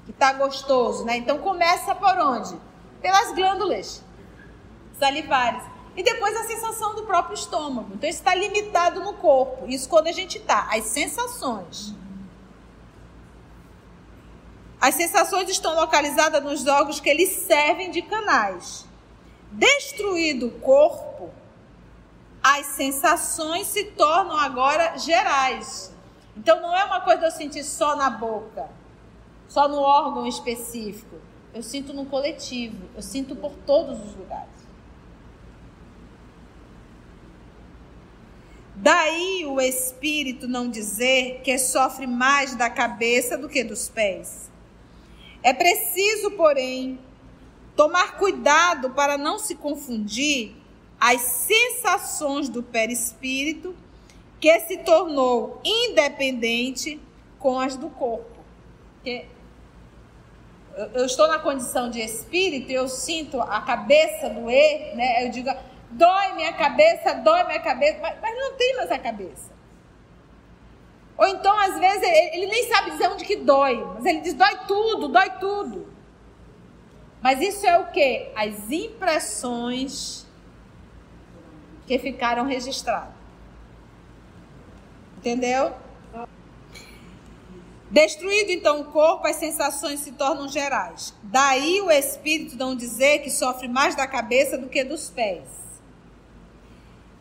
que 0.05 0.11
está 0.11 0.31
gostoso, 0.31 1.03
né? 1.03 1.17
Então 1.17 1.37
começa 1.39 1.93
por 1.93 2.17
onde? 2.17 2.57
Pelas 3.01 3.33
glândulas 3.33 4.01
salivares. 4.97 5.63
E 5.97 6.03
depois 6.03 6.35
a 6.37 6.45
sensação 6.45 6.95
do 6.95 7.03
próprio 7.03 7.33
estômago. 7.33 7.91
Então, 7.93 8.09
isso 8.09 8.19
está 8.19 8.33
limitado 8.33 9.01
no 9.01 9.15
corpo. 9.15 9.67
Isso 9.67 9.89
quando 9.89 10.07
a 10.07 10.13
gente 10.13 10.37
está. 10.37 10.69
As 10.71 10.85
sensações. 10.85 11.93
As 14.79 14.95
sensações 14.95 15.49
estão 15.49 15.75
localizadas 15.75 16.41
nos 16.41 16.65
órgãos 16.67 17.01
que 17.01 17.09
eles 17.09 17.29
servem 17.29 17.91
de 17.91 18.01
canais. 18.01 18.85
Destruído 19.51 20.47
o 20.47 20.51
corpo, 20.51 21.31
as 22.41 22.65
sensações 22.67 23.67
se 23.67 23.85
tornam 23.85 24.37
agora 24.37 24.97
gerais. 24.97 25.93
Então 26.35 26.61
não 26.61 26.75
é 26.75 26.83
uma 26.85 27.01
coisa 27.01 27.25
eu 27.25 27.31
sentir 27.31 27.63
só 27.63 27.95
na 27.95 28.09
boca, 28.09 28.69
só 29.47 29.67
no 29.67 29.79
órgão 29.79 30.25
específico. 30.25 31.17
Eu 31.53 31.63
sinto 31.63 31.93
no 31.93 32.05
coletivo, 32.05 32.89
eu 32.95 33.01
sinto 33.01 33.35
por 33.35 33.51
todos 33.65 33.99
os 33.99 34.15
lugares. 34.15 34.49
Daí 38.75 39.45
o 39.45 39.59
espírito 39.59 40.47
não 40.47 40.69
dizer 40.69 41.41
que 41.43 41.57
sofre 41.57 42.07
mais 42.07 42.55
da 42.55 42.69
cabeça 42.69 43.37
do 43.37 43.49
que 43.49 43.61
dos 43.61 43.89
pés. 43.89 44.49
É 45.43 45.53
preciso, 45.53 46.31
porém, 46.31 46.97
tomar 47.75 48.17
cuidado 48.17 48.91
para 48.91 49.17
não 49.17 49.37
se 49.37 49.55
confundir 49.55 50.55
as 50.99 51.21
sensações 51.21 52.49
do 52.49 52.61
perispírito, 52.61 53.75
que 54.39 54.59
se 54.61 54.77
tornou 54.79 55.59
independente 55.63 56.99
com 57.37 57.59
as 57.59 57.75
do 57.75 57.89
corpo. 57.89 58.39
Eu 60.93 61.05
estou 61.05 61.27
na 61.27 61.39
condição 61.39 61.89
de 61.89 61.99
espírito 61.99 62.71
e 62.71 62.75
eu 62.75 62.87
sinto 62.87 63.41
a 63.41 63.61
cabeça 63.61 64.29
doer, 64.29 64.95
né? 64.95 65.25
Eu 65.25 65.29
digo, 65.29 65.49
Dói 65.91 66.33
minha 66.35 66.53
cabeça, 66.53 67.13
dói 67.15 67.43
minha 67.45 67.59
cabeça, 67.59 67.97
mas, 67.99 68.15
mas 68.21 68.37
não 68.37 68.53
tem 68.53 68.75
mais 68.75 68.91
a 68.91 68.99
cabeça. 68.99 69.49
Ou 71.17 71.27
então, 71.27 71.57
às 71.57 71.79
vezes, 71.79 72.03
ele, 72.03 72.37
ele 72.37 72.45
nem 72.45 72.69
sabe 72.69 72.91
dizer 72.91 73.09
onde 73.09 73.25
que 73.25 73.37
dói, 73.37 73.83
mas 73.95 74.05
ele 74.05 74.21
diz: 74.21 74.33
dói 74.33 74.55
tudo, 74.67 75.07
dói 75.07 75.29
tudo. 75.39 75.87
Mas 77.21 77.41
isso 77.41 77.65
é 77.65 77.77
o 77.79 77.87
que? 77.87 78.31
As 78.35 78.71
impressões 78.71 80.27
que 81.89 81.97
ficaram 81.97 82.45
registradas. 82.45 83.15
Entendeu? 85.17 85.73
Destruído 87.89 88.51
então 88.51 88.81
o 88.81 88.85
corpo, 88.85 89.25
as 89.25 89.37
sensações 89.37 90.01
se 90.01 90.11
tornam 90.11 90.47
gerais. 90.47 91.15
Daí 91.23 91.81
o 91.81 91.89
espírito 91.89 92.55
não 92.55 92.75
dizer 92.75 93.23
que 93.23 93.31
sofre 93.31 93.67
mais 93.67 93.95
da 93.95 94.05
cabeça 94.05 94.55
do 94.55 94.69
que 94.69 94.83
dos 94.83 95.09
pés. 95.09 95.41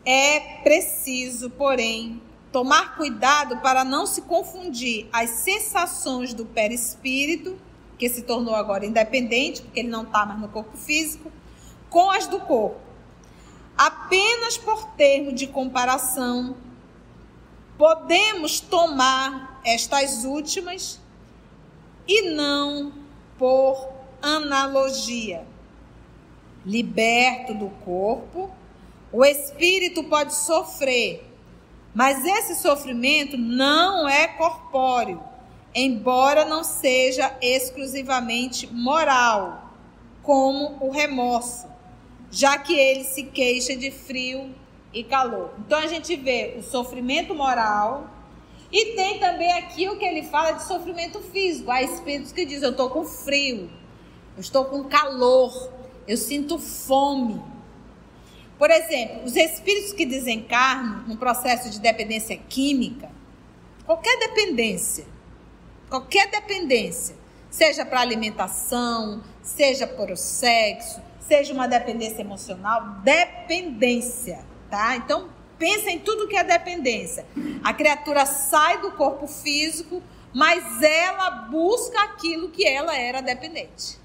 É 0.04 0.60
preciso, 0.62 1.48
porém, 1.48 2.20
tomar 2.52 2.94
cuidado 2.94 3.62
para 3.62 3.84
não 3.84 4.04
se 4.04 4.20
confundir 4.20 5.08
as 5.10 5.30
sensações 5.30 6.34
do 6.34 6.44
perispírito, 6.44 7.58
que 7.96 8.06
se 8.10 8.20
tornou 8.20 8.54
agora 8.54 8.84
independente, 8.84 9.62
porque 9.62 9.80
ele 9.80 9.88
não 9.88 10.02
está 10.02 10.26
mais 10.26 10.38
no 10.38 10.48
corpo 10.48 10.76
físico, 10.76 11.32
com 11.88 12.10
as 12.10 12.26
do 12.26 12.38
corpo. 12.40 12.87
Apenas 13.78 14.58
por 14.58 14.84
termo 14.96 15.32
de 15.32 15.46
comparação, 15.46 16.56
podemos 17.78 18.58
tomar 18.58 19.60
estas 19.64 20.24
últimas 20.24 21.00
e 22.08 22.30
não 22.30 22.92
por 23.38 23.88
analogia. 24.20 25.46
Liberto 26.66 27.54
do 27.54 27.70
corpo, 27.84 28.50
o 29.12 29.24
espírito 29.24 30.02
pode 30.02 30.34
sofrer, 30.34 31.24
mas 31.94 32.24
esse 32.24 32.56
sofrimento 32.56 33.38
não 33.38 34.08
é 34.08 34.26
corpóreo, 34.26 35.22
embora 35.72 36.44
não 36.44 36.64
seja 36.64 37.32
exclusivamente 37.40 38.66
moral, 38.66 39.72
como 40.20 40.84
o 40.84 40.90
remorso, 40.90 41.67
já 42.30 42.58
que 42.58 42.74
ele 42.74 43.04
se 43.04 43.24
queixa 43.24 43.76
de 43.76 43.90
frio 43.90 44.54
e 44.92 45.02
calor. 45.02 45.52
Então 45.58 45.78
a 45.78 45.86
gente 45.86 46.14
vê 46.16 46.56
o 46.58 46.62
sofrimento 46.62 47.34
moral 47.34 48.10
e 48.70 48.94
tem 48.94 49.18
também 49.18 49.50
aqui 49.52 49.88
o 49.88 49.98
que 49.98 50.04
ele 50.04 50.22
fala 50.24 50.52
de 50.52 50.64
sofrimento 50.64 51.20
físico. 51.20 51.70
Há 51.70 51.82
espíritos 51.82 52.32
que 52.32 52.44
dizem: 52.44 52.64
Eu 52.64 52.72
estou 52.72 52.90
com 52.90 53.04
frio, 53.04 53.70
eu 54.36 54.40
estou 54.40 54.64
com 54.66 54.84
calor, 54.84 55.70
eu 56.06 56.16
sinto 56.16 56.58
fome. 56.58 57.40
Por 58.58 58.70
exemplo, 58.70 59.24
os 59.24 59.36
espíritos 59.36 59.92
que 59.92 60.04
desencarnam 60.04 61.04
num 61.06 61.16
processo 61.16 61.70
de 61.70 61.80
dependência 61.80 62.36
química, 62.36 63.08
qualquer 63.86 64.18
dependência, 64.18 65.06
qualquer 65.88 66.28
dependência, 66.28 67.14
seja 67.48 67.86
para 67.86 68.00
alimentação, 68.00 69.22
seja 69.48 69.86
por 69.86 70.10
o 70.10 70.16
sexo, 70.16 71.00
seja 71.20 71.52
uma 71.54 71.66
dependência 71.66 72.20
emocional, 72.20 73.00
dependência, 73.02 74.40
tá? 74.70 74.94
Então, 74.96 75.28
pensa 75.58 75.90
em 75.90 75.98
tudo 75.98 76.28
que 76.28 76.36
é 76.36 76.44
dependência. 76.44 77.26
A 77.64 77.72
criatura 77.72 78.26
sai 78.26 78.80
do 78.80 78.92
corpo 78.92 79.26
físico, 79.26 80.02
mas 80.34 80.82
ela 80.82 81.30
busca 81.30 82.00
aquilo 82.02 82.50
que 82.50 82.66
ela 82.66 82.94
era 82.96 83.20
dependente. 83.20 83.98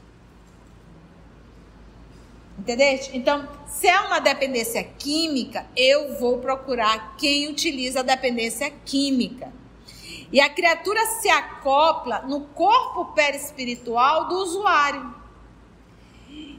Entendeste? 2.58 3.16
Então, 3.16 3.48
se 3.68 3.88
é 3.88 4.00
uma 4.00 4.20
dependência 4.20 4.84
química, 4.84 5.66
eu 5.76 6.18
vou 6.20 6.38
procurar 6.38 7.16
quem 7.18 7.50
utiliza 7.50 8.00
a 8.00 8.04
dependência 8.04 8.72
química. 8.86 9.52
E 10.32 10.40
a 10.40 10.50
criatura 10.50 11.06
se 11.06 11.30
acopla 11.30 12.22
no 12.22 12.42
corpo 12.42 13.14
perispiritual 13.14 14.30
do 14.30 14.36
usuário. 14.36 15.23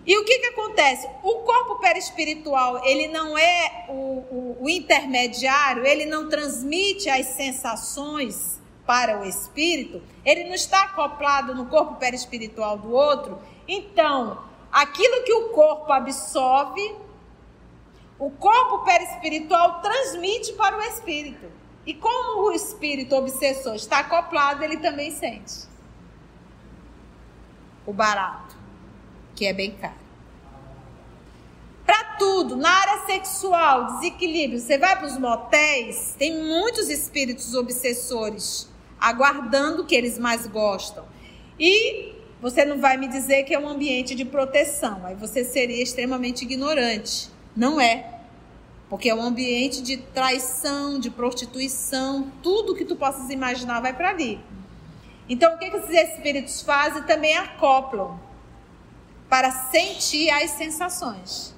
E 0.07 0.19
o 0.19 0.25
que, 0.25 0.39
que 0.39 0.47
acontece? 0.47 1.09
O 1.23 1.37
corpo 1.37 1.77
perispiritual, 1.77 2.85
ele 2.85 3.09
não 3.09 3.39
é 3.39 3.87
o, 3.89 3.93
o, 3.93 4.57
o 4.61 4.69
intermediário, 4.69 5.87
ele 5.87 6.05
não 6.05 6.29
transmite 6.29 7.09
as 7.09 7.27
sensações 7.29 8.61
para 8.87 9.21
o 9.21 9.25
espírito, 9.25 10.03
ele 10.25 10.45
não 10.45 10.55
está 10.55 10.83
acoplado 10.83 11.55
no 11.55 11.67
corpo 11.67 11.95
perispiritual 11.95 12.77
do 12.77 12.93
outro. 12.93 13.41
Então, 13.67 14.45
aquilo 14.71 15.25
que 15.25 15.33
o 15.33 15.49
corpo 15.51 15.91
absorve, 15.91 16.95
o 18.19 18.31
corpo 18.31 18.85
perispiritual 18.85 19.81
transmite 19.81 20.53
para 20.53 20.77
o 20.77 20.83
espírito. 20.83 21.51
E 21.87 21.95
como 21.95 22.49
o 22.49 22.53
espírito 22.53 23.15
obsessor 23.15 23.75
está 23.75 24.01
acoplado, 24.01 24.63
ele 24.65 24.79
também 24.79 25.11
sente 25.11 25.67
o 27.87 27.93
barato, 27.93 28.54
que 29.35 29.47
é 29.47 29.53
bem 29.53 29.73
caro. 29.73 30.05
Para 31.85 32.17
tudo, 32.19 32.57
na 32.57 32.71
área 32.71 33.07
sexual, 33.07 33.95
desequilíbrio. 33.95 34.59
Você 34.59 34.79
vai 34.79 34.97
para 34.97 35.07
os 35.07 35.19
motéis, 35.19 36.15
tem 36.19 36.43
muitos 36.43 36.89
espíritos 36.89 37.55
obsessores 37.55 38.69
aguardando 38.99 39.83
o 39.83 39.87
que 39.87 39.95
eles 39.95 40.19
mais 40.19 40.47
gostam. 40.47 41.05
E 41.61 42.15
você 42.41 42.65
não 42.65 42.81
vai 42.81 42.97
me 42.97 43.07
dizer 43.07 43.45
que 43.45 43.55
é 43.55 43.59
um 43.59 43.69
ambiente 43.69 44.15
de 44.15 44.25
proteção, 44.25 45.05
aí 45.05 45.15
você 45.15 45.45
seria 45.45 45.83
extremamente 45.83 46.43
ignorante. 46.43 47.29
Não 47.55 47.81
é. 47.81 48.21
Porque 48.89 49.09
é 49.09 49.15
um 49.15 49.23
ambiente 49.23 49.83
de 49.83 49.97
traição, 49.97 50.99
de 50.99 51.11
prostituição, 51.11 52.33
tudo 52.43 52.75
que 52.75 52.85
tu 52.85 52.97
possas 52.97 53.29
imaginar 53.31 53.81
vai 53.81 53.93
para 53.93 54.11
ali. 54.11 54.41
Então, 55.29 55.55
o 55.55 55.59
que, 55.59 55.71
que 55.71 55.77
esses 55.77 56.11
espíritos 56.11 56.63
fazem? 56.63 57.03
Também 57.03 57.37
acoplam 57.37 58.19
para 59.35 59.51
sentir 59.51 60.31
as 60.31 60.51
sensações. 60.51 61.53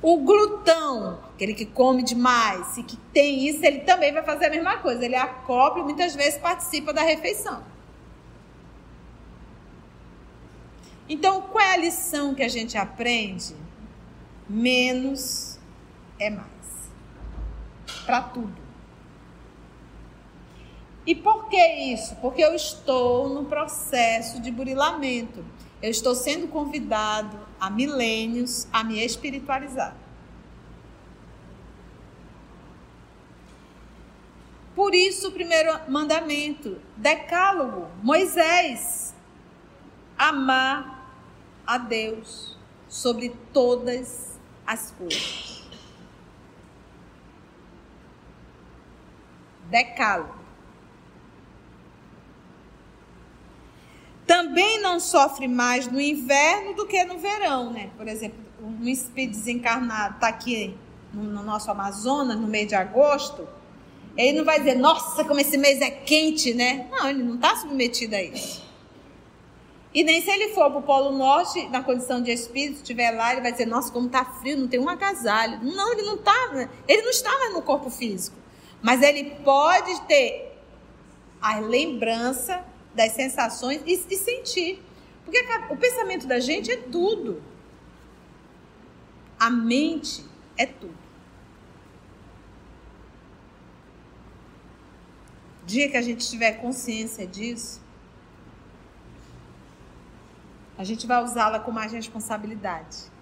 O 0.00 0.16
glutão, 0.16 1.20
aquele 1.34 1.52
que 1.52 1.66
come 1.66 2.02
demais 2.02 2.78
e 2.78 2.82
que 2.82 2.96
tem 3.12 3.46
isso, 3.46 3.62
ele 3.62 3.80
também 3.80 4.14
vai 4.14 4.22
fazer 4.22 4.46
a 4.46 4.50
mesma 4.50 4.78
coisa. 4.78 5.04
Ele 5.04 5.14
acopla 5.14 5.82
e 5.82 5.84
muitas 5.84 6.14
vezes 6.14 6.38
participa 6.38 6.90
da 6.90 7.02
refeição. 7.02 7.62
Então, 11.06 11.42
qual 11.42 11.62
é 11.62 11.74
a 11.74 11.76
lição 11.76 12.34
que 12.34 12.42
a 12.42 12.48
gente 12.48 12.78
aprende? 12.78 13.54
Menos 14.48 15.58
é 16.18 16.30
mais. 16.30 16.48
Para 18.06 18.22
tudo. 18.22 18.56
E 21.06 21.14
por 21.14 21.50
que 21.50 21.62
isso? 21.92 22.16
Porque 22.22 22.42
eu 22.42 22.54
estou 22.54 23.28
no 23.28 23.44
processo 23.44 24.40
de 24.40 24.50
burilamento. 24.50 25.44
Eu 25.86 25.90
estou 25.92 26.16
sendo 26.16 26.48
convidado 26.48 27.38
há 27.60 27.70
milênios 27.70 28.66
a 28.72 28.82
me 28.82 28.98
espiritualizar. 28.98 29.94
Por 34.74 34.96
isso, 34.96 35.28
o 35.28 35.30
primeiro 35.30 35.70
mandamento, 35.88 36.80
decálogo, 36.96 37.88
Moisés, 38.02 39.14
amar 40.18 41.08
a 41.64 41.78
Deus 41.78 42.58
sobre 42.88 43.36
todas 43.52 44.36
as 44.66 44.90
coisas. 44.90 45.62
Decálogo. 49.70 50.45
Também 54.26 54.80
não 54.80 54.98
sofre 54.98 55.46
mais 55.46 55.86
no 55.86 56.00
inverno 56.00 56.74
do 56.74 56.86
que 56.86 57.04
no 57.04 57.18
verão, 57.18 57.72
né? 57.72 57.90
Por 57.96 58.08
exemplo, 58.08 58.38
um 58.60 58.88
espírito 58.88 59.32
desencarnado 59.32 60.16
está 60.16 60.28
aqui 60.28 60.76
no, 61.14 61.22
no, 61.22 61.42
nosso 61.42 61.70
Amazonas, 61.70 62.38
no 62.38 62.46
mês 62.46 62.66
de 62.66 62.74
agosto, 62.74 63.48
ele 64.16 64.38
não 64.38 64.44
vai 64.44 64.58
dizer, 64.58 64.74
nossa, 64.74 65.24
como 65.24 65.38
esse 65.38 65.56
mês 65.56 65.80
é 65.80 65.90
quente, 65.90 66.54
né? 66.54 66.88
Não, 66.90 67.08
ele 67.08 67.22
não 67.22 67.36
está 67.36 67.54
submetido 67.56 68.16
a 68.16 68.22
isso. 68.22 68.64
E 69.94 70.02
nem 70.02 70.20
se 70.20 70.30
ele 70.30 70.48
for 70.48 70.70
para 70.70 70.78
o 70.78 70.82
Polo 70.82 71.16
Norte, 71.16 71.68
na 71.68 71.82
condição 71.82 72.20
de 72.20 72.30
espírito, 72.30 72.78
estiver 72.78 73.12
lá, 73.12 73.32
ele 73.32 73.40
vai 73.40 73.52
dizer, 73.52 73.66
nossa, 73.66 73.92
como 73.92 74.06
está 74.06 74.24
frio, 74.24 74.58
não 74.58 74.68
tem 74.68 74.80
um 74.80 74.88
agasalho. 74.88 75.60
Não, 75.62 75.92
ele 75.92 76.02
não 76.02 76.16
está, 76.16 76.68
ele 76.86 77.02
não 77.02 77.10
está 77.10 77.30
mais 77.30 77.54
no 77.54 77.62
corpo 77.62 77.88
físico. 77.88 78.36
Mas 78.82 79.02
ele 79.02 79.36
pode 79.42 80.00
ter 80.02 80.58
a 81.40 81.58
lembrança 81.60 82.62
das 82.96 83.12
sensações 83.12 83.82
e, 83.86 83.92
e 83.92 84.16
sentir. 84.16 84.82
Porque 85.24 85.38
o 85.70 85.76
pensamento 85.76 86.26
da 86.26 86.40
gente 86.40 86.70
é 86.70 86.76
tudo. 86.76 87.42
A 89.38 89.50
mente 89.50 90.24
é 90.56 90.66
tudo. 90.66 90.96
Dia 95.66 95.90
que 95.90 95.96
a 95.96 96.02
gente 96.02 96.28
tiver 96.28 96.52
consciência 96.52 97.26
disso, 97.26 97.82
a 100.78 100.84
gente 100.84 101.06
vai 101.06 101.22
usá-la 101.22 101.58
com 101.58 101.72
mais 101.72 101.92
responsabilidade. 101.92 103.15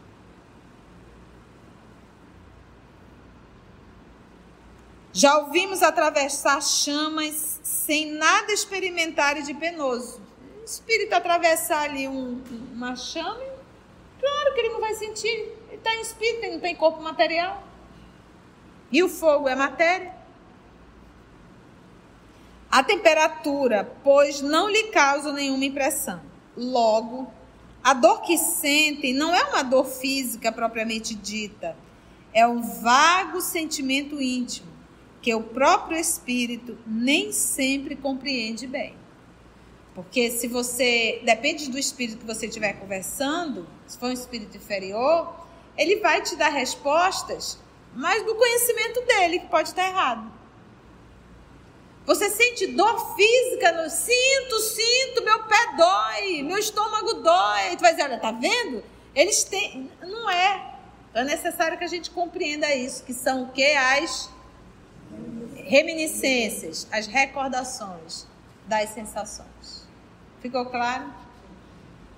Já 5.17 5.39
ouvimos 5.39 5.81
atravessar 5.81 6.61
chamas 6.61 7.61
sem 7.63 8.11
nada 8.11 8.53
experimentar 8.53 9.41
de 9.41 9.55
penoso. 9.55 10.21
O 10.61 10.65
espírito 10.65 11.13
atravessar 11.13 11.83
ali 11.83 12.09
um, 12.09 12.43
uma 12.73 12.97
chama, 12.97 13.45
claro 14.19 14.55
que 14.55 14.61
ele 14.61 14.71
não 14.71 14.81
vai 14.81 14.93
sentir. 14.95 15.29
Ele 15.69 15.77
está 15.77 15.95
em 15.95 16.01
espírito, 16.01 16.43
ele 16.43 16.55
não 16.55 16.61
tem 16.61 16.75
corpo 16.75 17.01
material. 17.01 17.63
E 18.91 19.05
o 19.05 19.09
fogo 19.09 19.49
é 19.49 19.55
matéria. 19.55 20.13
A 22.69 22.83
temperatura, 22.83 23.89
pois, 24.03 24.41
não 24.41 24.69
lhe 24.69 24.89
causa 24.89 25.33
nenhuma 25.33 25.65
impressão. 25.65 26.21
Logo, 26.57 27.33
a 27.85 27.95
dor 27.95 28.21
que 28.23 28.37
sentem 28.37 29.15
não 29.15 29.33
é 29.33 29.45
uma 29.45 29.63
dor 29.63 29.85
física 29.85 30.51
propriamente 30.51 31.15
dita, 31.15 31.77
é 32.33 32.45
um 32.49 32.61
vago 32.61 33.41
sentimento 33.41 34.21
íntimo 34.21 34.74
que 35.25 35.35
o 35.35 35.43
próprio 35.43 35.97
espírito 35.97 36.77
nem 36.87 37.33
sempre 37.33 37.97
compreende 37.97 38.67
bem. 38.67 38.95
Porque 39.95 40.31
se 40.31 40.47
você, 40.47 41.23
depende 41.25 41.71
do 41.71 41.79
espírito 41.79 42.19
que 42.19 42.27
você 42.27 42.45
estiver 42.45 42.75
conversando, 42.75 43.67
se 43.87 43.97
for 43.97 44.11
um 44.11 44.13
espírito 44.13 44.55
inferior, 44.59 45.35
ele 45.79 45.97
vai 45.97 46.21
te 46.21 46.37
dar 46.37 46.51
respostas, 46.51 47.59
mas 47.95 48.23
do 48.23 48.35
conhecimento 48.35 49.01
dele, 49.07 49.39
que 49.39 49.47
pode 49.47 49.71
estar 49.71 49.89
errado. 49.89 50.31
Você 52.05 52.29
sente 52.29 52.67
dor 52.67 53.17
física, 53.17 53.73
no, 53.73 53.89
sinto, 53.89 54.61
sinto, 54.61 55.25
meu 55.25 55.43
pé 55.45 55.75
dói, 55.75 56.43
meu 56.43 56.59
estômago 56.59 57.15
dói. 57.15 57.77
Tu 57.79 57.81
vai 57.81 57.93
dizer, 57.93 58.03
olha, 58.03 58.19
tá 58.19 58.31
vendo? 58.31 58.85
Eles 59.15 59.43
têm. 59.43 59.91
Não 60.03 60.29
é. 60.29 60.75
Então 61.09 61.23
é 61.23 61.25
necessário 61.25 61.79
que 61.79 61.85
a 61.85 61.89
gente 61.89 62.11
compreenda 62.11 62.75
isso, 62.75 63.03
que 63.05 63.15
são 63.15 63.45
o 63.45 63.53
que? 63.53 63.65
As 63.75 64.34
reminiscências, 65.65 66.87
as 66.93 67.07
recordações 67.07 68.27
das 68.67 68.91
sensações. 68.91 69.87
Ficou 70.41 70.67
claro? 70.67 71.13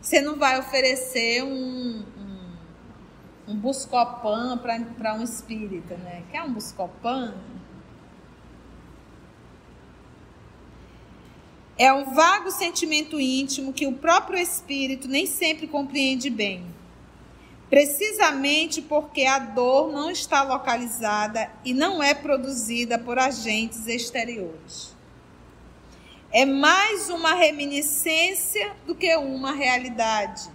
Você 0.00 0.20
não 0.20 0.36
vai 0.36 0.58
oferecer 0.58 1.42
um, 1.42 2.04
um, 2.18 2.52
um 3.48 3.56
buscopan 3.56 4.58
para 4.58 5.14
um 5.14 5.22
espírita, 5.22 5.96
né? 5.96 6.22
Quer 6.30 6.42
um 6.42 6.52
buscopan? 6.52 7.34
É 11.78 11.92
um 11.92 12.14
vago 12.14 12.50
sentimento 12.50 13.20
íntimo 13.20 13.72
que 13.72 13.86
o 13.86 13.92
próprio 13.92 14.38
espírito 14.38 15.08
nem 15.08 15.26
sempre 15.26 15.66
compreende 15.66 16.30
bem 16.30 16.64
precisamente 17.68 18.80
porque 18.80 19.24
a 19.24 19.38
dor 19.38 19.92
não 19.92 20.10
está 20.10 20.42
localizada 20.42 21.50
e 21.64 21.74
não 21.74 22.02
é 22.02 22.14
produzida 22.14 22.98
por 22.98 23.18
agentes 23.18 23.86
exteriores. 23.86 24.94
É 26.30 26.44
mais 26.44 27.08
uma 27.08 27.34
reminiscência 27.34 28.72
do 28.86 28.94
que 28.94 29.14
uma 29.16 29.52
realidade. 29.52 30.50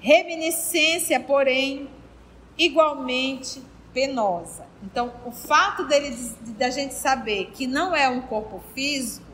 Reminiscência, 0.00 1.18
porém, 1.20 1.88
igualmente 2.58 3.62
penosa. 3.92 4.66
Então, 4.82 5.12
o 5.24 5.30
fato 5.30 5.84
dele 5.86 6.16
da 6.58 6.70
gente 6.70 6.94
saber 6.94 7.50
que 7.52 7.66
não 7.66 7.94
é 7.94 8.08
um 8.08 8.22
corpo 8.22 8.62
físico, 8.74 9.26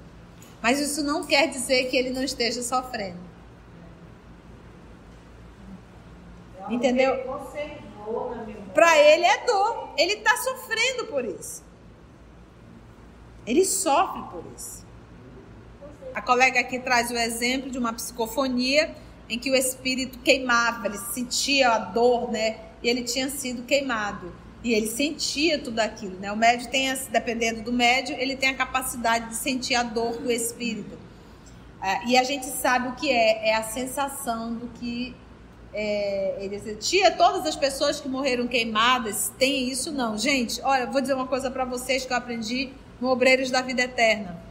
mas 0.63 0.79
isso 0.79 1.03
não 1.03 1.25
quer 1.25 1.49
dizer 1.49 1.89
que 1.89 1.97
ele 1.97 2.11
não 2.11 2.23
esteja 2.23 2.63
sofrendo. 2.63 3.28
Entendeu? 6.71 7.17
Para 8.75 8.99
ele 8.99 9.25
é 9.25 9.45
dor. 9.45 9.91
Ele 9.97 10.15
está 10.15 10.37
sofrendo 10.37 11.07
por 11.07 11.25
isso. 11.25 11.63
Ele 13.47 13.65
sofre 13.65 14.23
por 14.31 14.45
isso. 14.55 14.87
A 16.15 16.21
colega 16.21 16.61
aqui 16.61 16.79
traz 16.79 17.11
o 17.11 17.17
exemplo 17.17 17.71
de 17.71 17.79
uma 17.79 17.93
psicofonia 17.93 18.95
em 19.29 19.39
que 19.39 19.51
o 19.51 19.55
espírito 19.55 20.19
queimava, 20.21 20.87
ele 20.87 20.99
sentia 20.99 21.71
a 21.71 21.79
dor, 21.79 22.31
né? 22.31 22.59
E 22.83 22.89
ele 22.89 23.03
tinha 23.03 23.29
sido 23.29 23.63
queimado. 23.65 24.33
E 24.65 24.73
ele 24.73 24.87
sentia 24.87 25.59
tudo 25.59 25.79
aquilo, 25.79 26.19
né? 26.19 26.33
O 26.33 26.37
médio 26.37 26.69
tem, 26.71 26.93
dependendo 27.11 27.63
do 27.63 27.73
médio, 27.73 28.17
ele 28.19 28.37
tem 28.37 28.49
a 28.49 28.55
capacidade 28.55 29.29
de 29.29 29.37
sentir 29.37 29.75
a 29.75 29.83
dor 29.83 30.19
do 30.19 30.31
espírito. 30.31 30.99
É, 31.81 32.07
e 32.07 32.19
a 32.19 32.25
gente 32.25 32.47
sabe 32.47 32.89
o 32.89 32.93
que 32.97 33.11
é, 33.11 33.51
é 33.51 33.55
a 33.55 33.63
sensação 33.63 34.55
do 34.55 34.67
que 34.69 35.15
é, 35.73 36.37
ele 36.41 36.57
dizia, 36.57 36.75
tia, 36.77 37.11
todas 37.11 37.47
as 37.47 37.57
pessoas 37.57 38.01
que 38.01 38.09
morreram 38.09 38.47
queimadas 38.47 39.33
têm 39.39 39.69
isso? 39.69 39.93
Não. 39.93 40.17
Gente, 40.17 40.61
olha, 40.63 40.87
vou 40.87 41.01
dizer 41.01 41.15
uma 41.15 41.27
coisa 41.27 41.51
para 41.51 41.65
vocês 41.65 42.05
que 42.05 42.13
eu 42.13 42.17
aprendi 42.17 42.73
no 43.01 43.09
Obreiros 43.09 43.51
da 43.51 43.61
Vida 43.61 43.83
Eterna. 43.83 44.43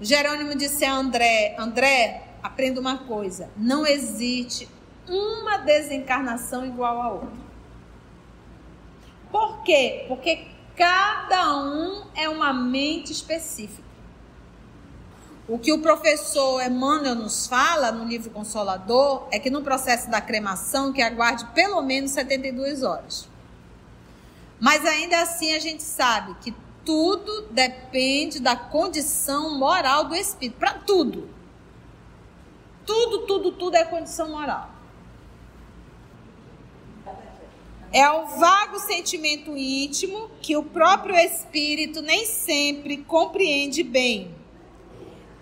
Jerônimo 0.00 0.54
disse 0.54 0.84
a 0.84 0.94
André, 0.94 1.56
André, 1.58 2.22
aprenda 2.42 2.80
uma 2.80 2.98
coisa, 2.98 3.50
não 3.56 3.84
existe 3.86 4.68
uma 5.08 5.58
desencarnação 5.58 6.64
igual 6.64 7.02
a 7.02 7.12
outra. 7.12 7.48
Por 9.30 9.62
quê? 9.62 10.04
Porque 10.06 10.46
cada 10.76 11.56
um 11.56 12.04
é 12.14 12.28
uma 12.28 12.52
mente 12.52 13.12
específica. 13.12 13.87
O 15.48 15.58
que 15.58 15.72
o 15.72 15.80
professor 15.80 16.62
Emmanuel 16.62 17.14
nos 17.14 17.46
fala 17.46 17.90
no 17.90 18.04
livro 18.04 18.28
Consolador 18.28 19.26
é 19.32 19.38
que 19.38 19.48
no 19.48 19.62
processo 19.62 20.10
da 20.10 20.20
cremação 20.20 20.92
que 20.92 21.00
aguarde 21.00 21.46
pelo 21.54 21.80
menos 21.80 22.10
72 22.10 22.82
horas. 22.82 23.26
Mas 24.60 24.84
ainda 24.84 25.22
assim 25.22 25.54
a 25.54 25.58
gente 25.58 25.82
sabe 25.82 26.36
que 26.42 26.54
tudo 26.84 27.48
depende 27.50 28.40
da 28.40 28.54
condição 28.54 29.58
moral 29.58 30.04
do 30.04 30.14
espírito, 30.14 30.58
para 30.58 30.74
tudo. 30.74 31.30
Tudo, 32.84 33.20
tudo, 33.20 33.52
tudo 33.52 33.74
é 33.74 33.84
condição 33.84 34.28
moral. 34.28 34.68
É 37.90 38.10
o 38.10 38.26
vago 38.26 38.78
sentimento 38.80 39.56
íntimo 39.56 40.30
que 40.42 40.54
o 40.58 40.62
próprio 40.62 41.16
espírito 41.16 42.02
nem 42.02 42.26
sempre 42.26 42.98
compreende 42.98 43.82
bem 43.82 44.37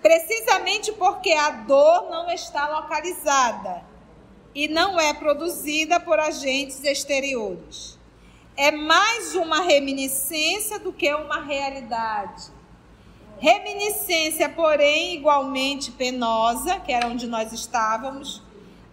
precisamente 0.03 0.93
porque 0.93 1.33
a 1.33 1.51
dor 1.51 2.09
não 2.11 2.31
está 2.31 2.69
localizada 2.69 3.85
e 4.55 4.69
não 4.69 4.99
é 4.99 5.13
produzida 5.13 6.01
por 6.01 6.19
agentes 6.19 6.83
exteriores. 6.83 7.99
É 8.57 8.71
mais 8.71 9.35
uma 9.35 9.61
reminiscência 9.61 10.79
do 10.79 10.93
que 10.93 11.13
uma 11.13 11.43
realidade. 11.43 12.51
Reminiscência, 13.39 14.49
porém, 14.49 15.15
igualmente 15.15 15.91
penosa, 15.93 16.81
que 16.81 16.91
era 16.91 17.07
onde 17.07 17.27
nós 17.27 17.53
estávamos. 17.53 18.43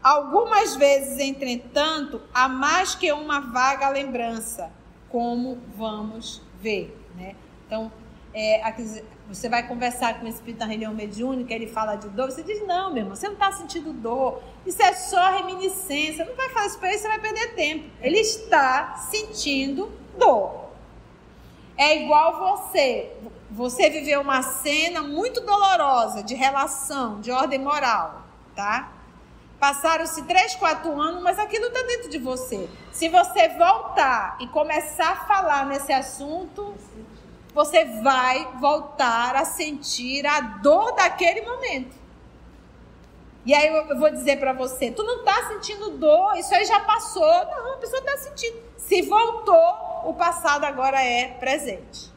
Algumas 0.04 0.76
vezes, 0.76 1.18
entretanto, 1.18 2.22
há 2.34 2.50
mais 2.50 2.94
que 2.94 3.10
uma 3.14 3.40
vaga 3.40 3.88
lembrança, 3.88 4.70
como 5.10 5.58
vamos 5.78 6.42
ver. 6.60 6.94
Né? 7.16 7.38
Então, 7.66 7.90
é, 8.34 8.62
você 9.28 9.48
vai 9.48 9.68
conversar 9.68 10.20
com 10.20 10.26
o 10.26 10.30
espírito 10.30 10.60
da 10.60 10.66
reunião 10.66 10.94
mediúnica, 10.94 11.54
ele 11.54 11.68
fala 11.68 11.96
de 11.96 12.10
dor, 12.10 12.32
você 12.32 12.42
diz: 12.42 12.66
Não, 12.66 12.90
meu 12.90 13.04
irmão, 13.04 13.16
você 13.16 13.28
não 13.28 13.34
está 13.34 13.52
sentindo 13.52 13.94
dor, 13.94 14.42
isso 14.66 14.82
é 14.82 14.94
só 14.94 15.32
reminiscência. 15.32 16.26
Não 16.26 16.36
vai 16.36 16.50
fazer 16.50 16.68
isso 16.68 16.80
para 16.80 16.90
ele, 16.90 16.98
você 16.98 17.08
vai 17.08 17.20
perder 17.20 17.56
tempo. 17.56 17.90
Ele 18.02 18.20
está 18.20 18.96
sentindo 18.96 19.92
dor. 20.18 20.64
É 21.78 22.04
igual 22.04 22.60
você. 22.60 23.12
Você 23.52 23.90
viveu 23.90 24.22
uma 24.22 24.42
cena 24.42 25.02
muito 25.02 25.42
dolorosa 25.42 26.24
de 26.24 26.34
relação, 26.34 27.22
de 27.22 27.32
ordem 27.32 27.60
moral, 27.60 28.24
tá? 28.56 28.92
Passaram-se 29.60 30.24
três, 30.24 30.56
quatro 30.56 31.00
anos, 31.00 31.22
mas 31.22 31.38
aquilo 31.38 31.68
está 31.68 31.84
dentro 31.84 32.10
de 32.10 32.18
você. 32.18 32.68
Se 32.92 33.10
você 33.10 33.50
voltar 33.50 34.38
e 34.40 34.48
começar 34.48 35.12
a 35.12 35.16
falar 35.28 35.68
nesse 35.68 35.94
assunto, 35.94 36.76
você 37.54 37.86
vai 38.02 38.48
voltar 38.60 39.36
a 39.36 39.46
sentir 39.46 40.26
a 40.26 40.40
dor 40.40 40.94
daquele 40.96 41.42
momento. 41.42 41.96
E 43.46 43.54
aí 43.54 43.68
eu 43.68 44.00
vou 44.00 44.10
dizer 44.10 44.40
para 44.40 44.54
você, 44.54 44.90
tu 44.90 45.04
não 45.04 45.20
está 45.20 45.50
sentindo 45.50 45.98
dor, 45.98 46.38
isso 46.38 46.54
aí 46.56 46.66
já 46.66 46.80
passou. 46.80 47.22
Não, 47.22 47.74
a 47.74 47.78
pessoa 47.78 48.00
está 48.00 48.18
sentindo. 48.18 48.58
Se 48.78 49.02
voltou, 49.02 49.76
o 50.06 50.14
passado 50.14 50.64
agora 50.64 51.02
é 51.02 51.28
presente. 51.28 52.12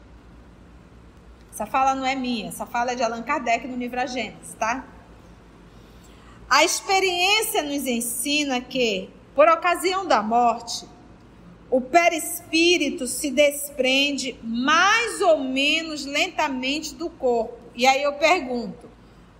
Essa 1.51 1.65
fala 1.65 1.95
não 1.95 2.05
é 2.05 2.15
minha, 2.15 2.49
essa 2.49 2.65
fala 2.65 2.91
é 2.91 2.95
de 2.95 3.03
Allan 3.03 3.23
Kardec 3.23 3.67
no 3.67 3.77
livro 3.77 3.99
A 3.99 4.05
Gênesis, 4.05 4.53
tá? 4.59 4.85
A 6.49 6.63
experiência 6.63 7.61
nos 7.61 7.85
ensina 7.85 8.61
que, 8.61 9.09
por 9.35 9.49
ocasião 9.49 10.05
da 10.05 10.21
morte, 10.21 10.87
o 11.69 11.81
perispírito 11.81 13.07
se 13.07 13.29
desprende 13.29 14.39
mais 14.41 15.21
ou 15.21 15.39
menos 15.39 16.05
lentamente 16.05 16.95
do 16.95 17.09
corpo. 17.09 17.57
E 17.75 17.85
aí 17.85 18.01
eu 18.01 18.13
pergunto: 18.13 18.89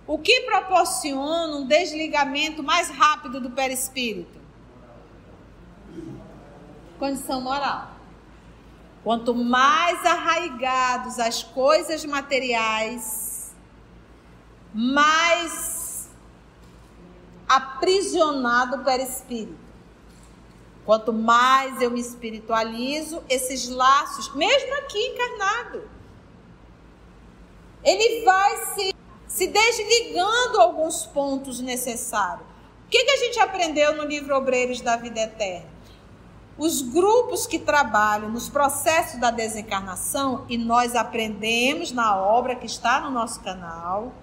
o 0.06 0.18
que 0.18 0.42
proporciona 0.42 1.56
um 1.56 1.66
desligamento 1.66 2.62
mais 2.62 2.90
rápido 2.90 3.40
do 3.40 3.50
perispírito? 3.50 4.38
Condição 6.98 7.40
moral. 7.40 7.96
Quanto 9.02 9.34
mais 9.34 10.04
arraigados 10.04 11.18
as 11.18 11.42
coisas 11.42 12.04
materiais, 12.04 13.54
mais 14.74 16.10
aprisionado 17.48 18.76
o 18.76 18.84
perispírito. 18.84 19.67
Quanto 20.88 21.12
mais 21.12 21.82
eu 21.82 21.90
me 21.90 22.00
espiritualizo, 22.00 23.22
esses 23.28 23.68
laços, 23.68 24.34
mesmo 24.34 24.74
aqui 24.76 24.98
encarnado, 24.98 25.82
ele 27.84 28.24
vai 28.24 28.56
se, 28.72 28.94
se 29.26 29.48
desligando 29.48 30.58
alguns 30.58 31.04
pontos 31.04 31.60
necessários. 31.60 32.46
O 32.86 32.88
que, 32.88 33.04
que 33.04 33.10
a 33.10 33.16
gente 33.18 33.38
aprendeu 33.38 33.96
no 33.96 34.04
livro 34.04 34.34
Obreiros 34.34 34.80
da 34.80 34.96
Vida 34.96 35.20
Eterna? 35.20 35.68
Os 36.56 36.80
grupos 36.80 37.46
que 37.46 37.58
trabalham 37.58 38.30
nos 38.30 38.48
processos 38.48 39.20
da 39.20 39.30
desencarnação, 39.30 40.46
e 40.48 40.56
nós 40.56 40.96
aprendemos 40.96 41.92
na 41.92 42.16
obra 42.16 42.56
que 42.56 42.64
está 42.64 42.98
no 42.98 43.10
nosso 43.10 43.40
canal, 43.40 44.14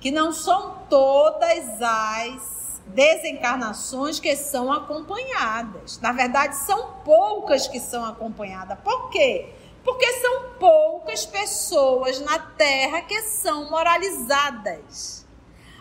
que 0.00 0.10
não 0.10 0.32
são 0.32 0.78
todas 0.90 1.80
as 1.80 2.61
desencarnações 2.94 4.20
que 4.20 4.36
são 4.36 4.72
acompanhadas. 4.72 5.98
Na 6.00 6.12
verdade, 6.12 6.56
são 6.56 6.94
poucas 7.04 7.66
que 7.66 7.80
são 7.80 8.04
acompanhadas. 8.04 8.78
Por 8.80 9.10
quê? 9.10 9.52
Porque 9.84 10.06
são 10.14 10.50
poucas 10.60 11.26
pessoas 11.26 12.20
na 12.20 12.38
Terra 12.38 13.02
que 13.02 13.22
são 13.22 13.70
moralizadas. 13.70 15.26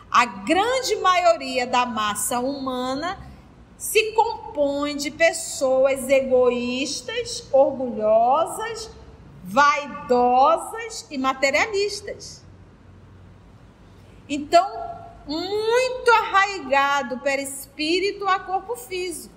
A 0.09 0.25
grande 0.25 0.95
maioria 0.97 1.67
da 1.67 1.85
massa 1.85 2.39
humana 2.39 3.17
se 3.77 4.11
compõe 4.11 4.95
de 4.95 5.09
pessoas 5.09 6.07
egoístas, 6.09 7.47
orgulhosas, 7.51 8.89
vaidosas 9.43 11.07
e 11.09 11.17
materialistas. 11.17 12.43
Então, 14.27 15.00
muito 15.27 16.11
arraigado 16.11 17.19
perispírito 17.19 18.27
a 18.27 18.39
corpo 18.39 18.75
físico. 18.75 19.35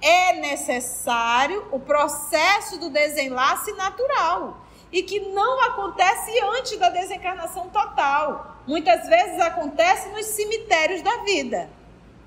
É 0.00 0.34
necessário 0.34 1.66
o 1.70 1.78
processo 1.78 2.78
do 2.78 2.90
desenlace 2.90 3.72
natural 3.72 4.66
e 4.90 5.02
que 5.02 5.20
não 5.20 5.60
acontece 5.62 6.30
antes 6.58 6.76
da 6.78 6.90
desencarnação 6.90 7.68
total. 7.70 8.56
Muitas 8.66 9.08
vezes 9.08 9.40
acontece 9.40 10.08
nos 10.10 10.26
cemitérios 10.26 11.02
da 11.02 11.18
vida, 11.18 11.70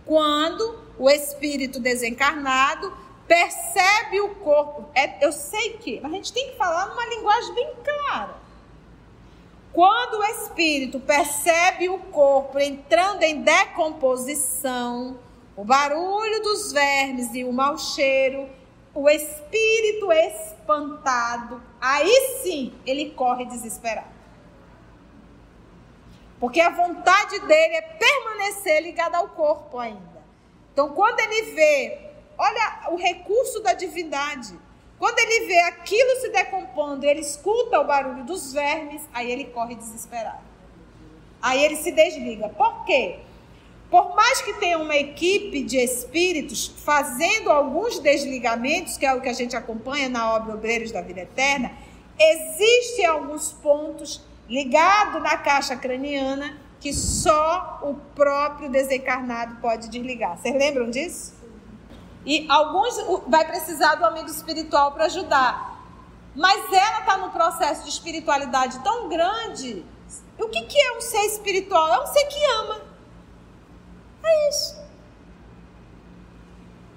quando 0.06 0.80
o 0.98 1.10
espírito 1.10 1.80
desencarnado 1.80 2.92
percebe 3.28 4.22
o 4.22 4.36
corpo. 4.36 4.90
É, 4.96 5.26
eu 5.26 5.32
sei 5.32 5.74
que 5.78 6.00
a 6.04 6.10
gente 6.10 6.32
tem 6.32 6.52
que 6.52 6.58
falar 6.58 6.88
numa 6.88 7.06
linguagem 7.08 7.54
bem 7.54 7.74
clara. 7.84 8.45
Quando 9.76 10.20
o 10.20 10.24
espírito 10.24 11.02
percebe 11.02 11.90
o 11.90 12.00
corpo 12.00 12.58
entrando 12.58 13.24
em 13.24 13.42
decomposição, 13.42 15.20
o 15.54 15.66
barulho 15.66 16.42
dos 16.42 16.72
vermes 16.72 17.36
e 17.36 17.44
o 17.44 17.52
mau 17.52 17.78
cheiro, 17.78 18.50
o 18.94 19.10
espírito 19.10 20.14
espantado, 20.14 21.62
aí 21.82 22.40
sim 22.42 22.74
ele 22.86 23.12
corre 23.12 23.44
desesperado. 23.44 24.16
Porque 26.40 26.62
a 26.62 26.70
vontade 26.70 27.38
dele 27.40 27.76
é 27.76 27.82
permanecer 27.82 28.82
ligado 28.82 29.16
ao 29.16 29.28
corpo 29.28 29.78
ainda. 29.78 30.24
Então, 30.72 30.94
quando 30.94 31.20
ele 31.20 31.52
vê, 31.52 32.12
olha 32.38 32.84
o 32.92 32.96
recurso 32.96 33.60
da 33.62 33.74
divindade. 33.74 34.58
Quando 34.98 35.20
ele 35.20 35.48
vê 35.48 35.60
aquilo 35.62 36.22
se 36.22 36.30
decompondo, 36.30 37.06
ele 37.06 37.20
escuta 37.20 37.80
o 37.80 37.84
barulho 37.84 38.24
dos 38.24 38.54
vermes, 38.54 39.02
aí 39.14 39.30
ele 39.32 39.46
corre 39.46 39.76
desesperado. 39.76 40.44
Aí 41.42 41.64
ele 41.64 41.76
se 41.76 41.92
desliga. 41.92 42.50
Por 42.50 42.86
quê? 42.86 43.20
Por 43.90 44.16
mais 44.16 44.42
que 44.42 44.54
tenha 44.54 44.80
uma 44.80 44.96
equipe 44.96 45.64
de 45.64 45.78
espíritos 45.78 46.68
fazendo 46.68 47.52
alguns 47.52 48.00
desligamentos, 48.00 48.98
que 48.98 49.06
é 49.06 49.14
o 49.14 49.22
que 49.22 49.30
a 49.30 49.34
gente 49.34 49.56
acompanha 49.56 50.10
na 50.10 50.34
obra 50.34 50.56
Obreiros 50.56 50.92
da 50.92 51.02
Vida 51.02 51.22
Eterna, 51.22 51.72
existem 52.20 53.06
alguns 53.06 53.52
pontos 53.52 54.22
ligados 54.50 55.22
na 55.22 55.38
caixa 55.38 55.76
craniana 55.76 56.58
que 56.80 56.94
só 56.94 57.80
o 57.84 57.96
próprio 58.16 58.70
desencarnado 58.70 59.58
pode 59.62 59.90
desligar. 59.90 60.38
Vocês 60.38 60.56
lembram 60.56 60.90
disso? 60.90 61.34
E 62.26 62.48
alguns 62.50 62.96
vai 63.28 63.46
precisar 63.46 63.96
do 63.96 64.06
amigo 64.06 64.30
espiritual 64.30 64.92
para 64.92 65.06
ajudar. 65.06 65.80
Mas 66.36 66.72
ela 66.74 67.00
está 67.00 67.18
num 67.18 67.30
processo 67.30 67.84
de 67.84 67.90
espiritualidade 67.90 68.80
tão 68.80 69.08
grande. 69.08 69.86
O 70.40 70.50
que, 70.50 70.64
que 70.64 70.80
é 70.80 70.98
um 70.98 71.02
ser 71.02 71.26
espiritual? 71.26 71.88
É 71.94 72.02
um 72.02 72.08
ser 72.08 72.26
que 72.26 72.46
ama. 72.46 72.82
É 74.24 74.50
isso. 74.50 74.76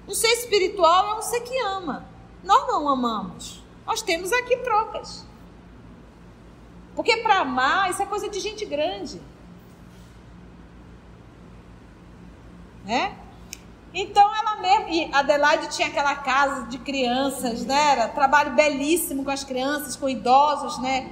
Um 0.07 0.13
ser 0.13 0.29
espiritual 0.29 1.15
é 1.15 1.19
um 1.19 1.21
ser 1.21 1.41
que 1.41 1.57
ama. 1.59 2.05
Nós 2.43 2.67
não 2.67 2.89
amamos. 2.89 3.63
Nós 3.85 4.01
temos 4.01 4.31
aqui 4.33 4.57
trocas. 4.57 5.25
Porque 6.95 7.17
para 7.17 7.39
amar, 7.39 7.89
isso 7.91 8.01
é 8.01 8.05
coisa 8.05 8.27
de 8.27 8.39
gente 8.39 8.65
grande. 8.65 9.21
Né? 12.83 13.15
Então 13.93 14.23
ela 14.35 14.57
mesmo, 14.57 14.89
e 14.89 15.09
Adelaide 15.11 15.69
tinha 15.69 15.87
aquela 15.87 16.15
casa 16.15 16.67
de 16.67 16.77
crianças, 16.77 17.65
né? 17.65 17.91
Era 17.93 18.07
trabalho 18.07 18.51
belíssimo 18.51 19.23
com 19.23 19.31
as 19.31 19.43
crianças, 19.43 19.95
com 19.95 20.07
idosos, 20.07 20.79
né? 20.79 21.11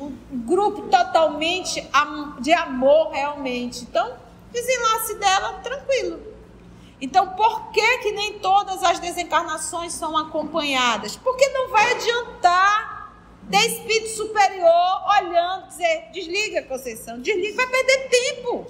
Um 0.00 0.40
grupo 0.44 0.82
totalmente 0.82 1.88
de 2.40 2.52
amor 2.52 3.10
realmente. 3.10 3.82
Então, 3.82 4.16
desenlace 4.52 5.14
dela 5.14 5.52
tranquilo. 5.62 6.20
Então, 7.00 7.28
por 7.30 7.70
que 7.72 7.98
que 7.98 8.12
nem 8.12 8.38
todas 8.38 8.82
as 8.82 8.98
desencarnações 8.98 9.92
são 9.92 10.16
acompanhadas? 10.16 11.16
Porque 11.16 11.46
não 11.50 11.68
vai 11.68 11.92
adiantar 11.92 13.12
ter 13.50 13.66
espírito 13.66 14.08
superior 14.08 15.02
olhando, 15.18 15.68
dizer, 15.68 16.08
desliga, 16.12 16.62
Conceição, 16.62 17.20
desliga, 17.20 17.56
vai 17.56 17.66
perder 17.66 18.08
tempo. 18.08 18.66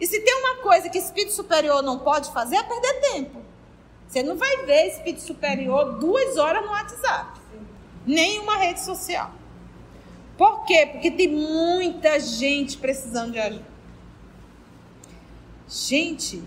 E 0.00 0.06
se 0.06 0.18
tem 0.20 0.34
uma 0.34 0.56
coisa 0.62 0.88
que 0.88 0.96
espírito 0.96 1.34
superior 1.34 1.82
não 1.82 1.98
pode 1.98 2.32
fazer, 2.32 2.56
é 2.56 2.62
perder 2.62 3.00
tempo. 3.12 3.42
Você 4.08 4.22
não 4.22 4.36
vai 4.36 4.64
ver 4.64 4.88
espírito 4.88 5.22
superior 5.22 5.98
duas 5.98 6.38
horas 6.38 6.64
no 6.64 6.70
WhatsApp, 6.70 7.38
nem 8.06 8.40
uma 8.40 8.56
rede 8.56 8.80
social. 8.80 9.30
Por 10.38 10.64
quê? 10.64 10.88
Porque 10.90 11.10
tem 11.10 11.28
muita 11.28 12.18
gente 12.18 12.78
precisando 12.78 13.32
de 13.32 13.38
ajuda. 13.38 13.70
Gente, 15.68 16.42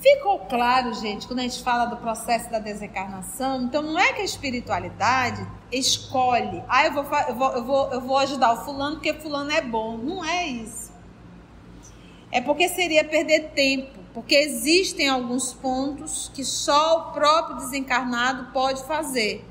ficou 0.00 0.38
claro, 0.38 0.94
gente, 0.94 1.26
quando 1.26 1.40
a 1.40 1.42
gente 1.42 1.60
fala 1.60 1.86
do 1.86 1.96
processo 1.96 2.48
da 2.50 2.60
desencarnação? 2.60 3.62
Então, 3.62 3.82
não 3.82 3.98
é 3.98 4.12
que 4.12 4.22
a 4.22 4.24
espiritualidade 4.24 5.46
escolhe, 5.72 6.62
ah, 6.68 6.86
eu 6.86 6.92
vou, 6.92 7.04
eu 7.04 7.34
vou, 7.34 7.52
eu 7.52 7.64
vou, 7.64 7.92
eu 7.92 8.00
vou 8.00 8.18
ajudar 8.18 8.52
o 8.54 8.64
fulano 8.64 8.96
porque 8.96 9.12
fulano 9.12 9.50
é 9.50 9.60
bom. 9.60 9.98
Não 9.98 10.24
é 10.24 10.46
isso 10.46 10.81
é 12.32 12.40
porque 12.40 12.66
seria 12.70 13.04
perder 13.04 13.50
tempo, 13.50 14.00
porque 14.14 14.34
existem 14.34 15.06
alguns 15.06 15.52
pontos 15.52 16.30
que 16.34 16.42
só 16.42 17.10
o 17.10 17.12
próprio 17.12 17.56
desencarnado 17.58 18.50
pode 18.52 18.82
fazer. 18.84 19.44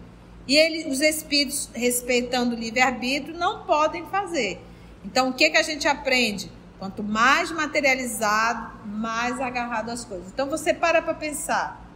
E 0.47 0.57
ele, 0.57 0.89
os 0.89 0.99
espíritos, 0.99 1.69
respeitando 1.75 2.55
o 2.55 2.59
livre-arbítrio, 2.59 3.37
não 3.37 3.63
podem 3.65 4.03
fazer. 4.07 4.59
Então, 5.05 5.29
o 5.29 5.33
que, 5.33 5.51
que 5.51 5.57
a 5.57 5.61
gente 5.61 5.87
aprende? 5.87 6.51
Quanto 6.79 7.03
mais 7.03 7.51
materializado, 7.51 8.87
mais 8.87 9.39
agarrado 9.39 9.91
às 9.91 10.03
coisas. 10.03 10.31
Então, 10.31 10.49
você 10.49 10.73
para 10.73 11.03
para 11.03 11.13
pensar. 11.13 11.87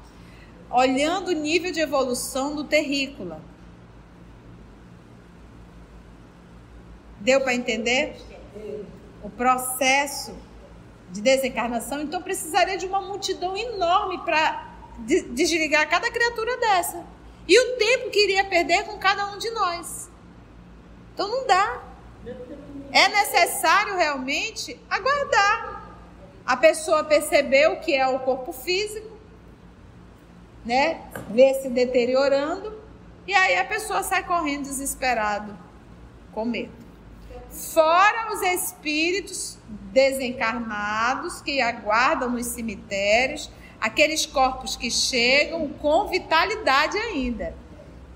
Olhando 0.70 1.30
o 1.30 1.34
nível 1.34 1.72
de 1.72 1.80
evolução 1.80 2.56
do 2.56 2.64
terrícola. 2.64 3.42
Deu 7.20 7.42
para 7.42 7.56
entender? 7.56 8.16
O 9.24 9.30
processo 9.32 10.45
de 11.12 11.22
desencarnação, 11.22 12.02
então 12.02 12.22
precisaria 12.22 12.78
de 12.78 12.86
uma 12.86 13.02
multidão 13.02 13.56
enorme 13.56 14.20
para 14.20 14.74
desligar 15.32 15.90
cada 15.90 16.12
criatura 16.12 16.58
dessa. 16.58 17.06
E 17.48 17.60
o 17.60 17.78
tempo 17.78 18.10
que 18.10 18.24
iria 18.24 18.44
perder 18.44 18.84
com 18.84 18.98
cada 18.98 19.28
um 19.32 19.38
de 19.38 19.50
nós. 19.52 20.10
Então 21.14 21.28
não 21.28 21.46
dá. 21.46 21.84
É 22.92 23.08
necessário 23.08 23.96
realmente 23.96 24.80
aguardar 24.90 25.96
a 26.46 26.58
pessoa 26.58 27.04
perceber 27.04 27.68
o 27.70 27.80
que 27.80 27.96
é 27.96 28.08
o 28.08 28.20
corpo 28.20 28.52
físico, 28.52 29.16
né? 30.64 31.02
Ver 31.30 31.62
se 31.62 31.70
deteriorando, 31.70 32.78
e 33.28 33.34
aí 33.34 33.58
a 33.58 33.66
pessoa 33.66 34.04
sai 34.04 34.24
correndo 34.24 34.64
desesperado, 34.64 35.58
com 36.32 36.46
medo. 36.46 36.74
Fora 37.50 38.34
os 38.34 38.42
espíritos 38.42 39.58
desencarnados 39.96 41.42
que 41.42 41.62
aguardam 41.62 42.30
nos 42.30 42.48
cemitérios, 42.48 43.50
aqueles 43.80 44.26
corpos 44.26 44.76
que 44.76 44.92
chegam 44.92 45.70
com 45.70 46.08
vitalidade 46.08 46.98
ainda, 46.98 47.56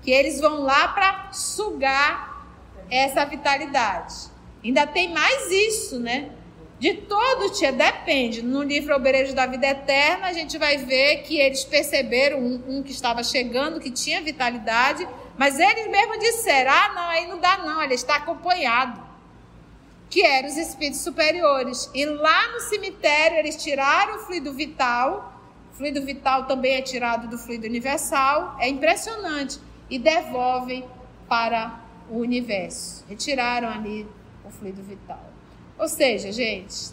que 0.02 0.10
eles 0.10 0.38
vão 0.38 0.60
lá 0.60 0.88
para 0.88 1.32
sugar 1.32 2.46
essa 2.90 3.24
vitalidade. 3.24 4.14
Ainda 4.62 4.86
tem 4.86 5.10
mais 5.10 5.50
isso, 5.50 5.98
né? 5.98 6.32
De 6.78 6.94
todo 6.94 7.50
tia, 7.50 7.72
depende. 7.72 8.42
No 8.42 8.62
livro 8.62 8.94
Obreiros 8.94 9.32
da 9.32 9.46
Vida 9.46 9.68
Eterna, 9.68 10.26
a 10.26 10.32
gente 10.34 10.58
vai 10.58 10.76
ver 10.76 11.22
que 11.22 11.38
eles 11.38 11.64
perceberam 11.64 12.40
um, 12.40 12.62
um 12.68 12.82
que 12.82 12.92
estava 12.92 13.22
chegando, 13.22 13.80
que 13.80 13.90
tinha 13.90 14.20
vitalidade, 14.20 15.08
mas 15.38 15.58
eles 15.58 15.88
mesmos 15.88 16.18
disseram: 16.18 16.72
ah, 16.72 16.92
não, 16.94 17.08
aí 17.08 17.26
não 17.26 17.38
dá, 17.38 17.58
não, 17.58 17.82
ele 17.82 17.94
está 17.94 18.16
acompanhado 18.16 19.09
que 20.10 20.22
eram 20.22 20.48
os 20.48 20.56
espíritos 20.56 21.00
superiores. 21.00 21.88
E 21.94 22.04
lá 22.04 22.52
no 22.52 22.60
cemitério 22.60 23.38
eles 23.38 23.56
tiraram 23.56 24.16
o 24.16 24.18
fluido 24.26 24.52
vital, 24.52 25.40
o 25.72 25.76
fluido 25.76 26.04
vital 26.04 26.46
também 26.46 26.74
é 26.74 26.82
tirado 26.82 27.28
do 27.28 27.38
fluido 27.38 27.66
universal, 27.66 28.56
é 28.58 28.68
impressionante, 28.68 29.58
e 29.88 29.98
devolvem 29.98 30.84
para 31.28 31.80
o 32.10 32.18
universo. 32.18 33.04
Retiraram 33.08 33.68
ali 33.68 34.06
o 34.44 34.50
fluido 34.50 34.82
vital. 34.82 35.30
Ou 35.78 35.88
seja, 35.88 36.32
gente, 36.32 36.92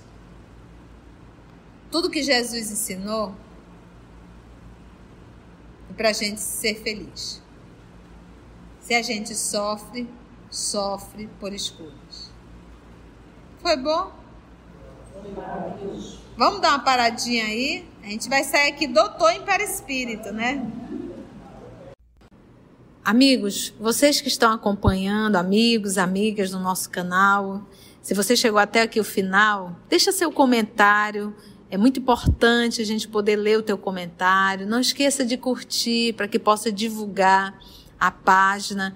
tudo 1.92 2.10
que 2.10 2.22
Jesus 2.22 2.72
ensinou 2.72 3.34
é 5.90 5.94
para 5.94 6.10
a 6.10 6.14
gente 6.14 6.40
ser 6.40 6.76
feliz. 6.76 7.42
Se 8.80 8.94
a 8.94 9.02
gente 9.02 9.36
sofre, 9.36 10.08
sofre 10.50 11.28
por 11.40 11.52
escolhas. 11.52 12.07
Foi 13.68 13.76
bom? 13.76 14.14
Vamos 16.38 16.62
dar 16.62 16.70
uma 16.70 16.80
paradinha 16.80 17.44
aí? 17.44 17.86
A 18.02 18.08
gente 18.08 18.30
vai 18.30 18.42
sair 18.46 18.70
aqui 18.70 18.88
doutor 18.88 19.30
em 19.32 19.42
perispírito, 19.42 20.32
né? 20.32 20.66
Amigos, 23.04 23.74
vocês 23.78 24.22
que 24.22 24.30
estão 24.30 24.54
acompanhando, 24.54 25.36
amigos, 25.36 25.98
amigas 25.98 26.52
do 26.52 26.60
nosso 26.60 26.90
canal, 26.90 27.62
se 28.02 28.14
você 28.14 28.38
chegou 28.38 28.58
até 28.58 28.84
aqui 28.84 29.02
o 29.02 29.04
final, 29.04 29.76
deixa 29.90 30.14
seu 30.14 30.32
comentário. 30.32 31.36
É 31.70 31.76
muito 31.76 32.00
importante 32.00 32.82
a 32.82 32.86
gente 32.86 33.06
poder 33.06 33.36
ler 33.36 33.58
o 33.58 33.64
teu 33.64 33.78
comentário. 33.78 34.66
Não 34.66 34.80
esqueça 34.80 35.26
de 35.26 35.36
curtir 35.36 36.14
para 36.14 36.30
que 36.30 36.40
possa 36.40 36.72
divulgar 36.72 37.60
a 38.00 38.12
página 38.12 38.96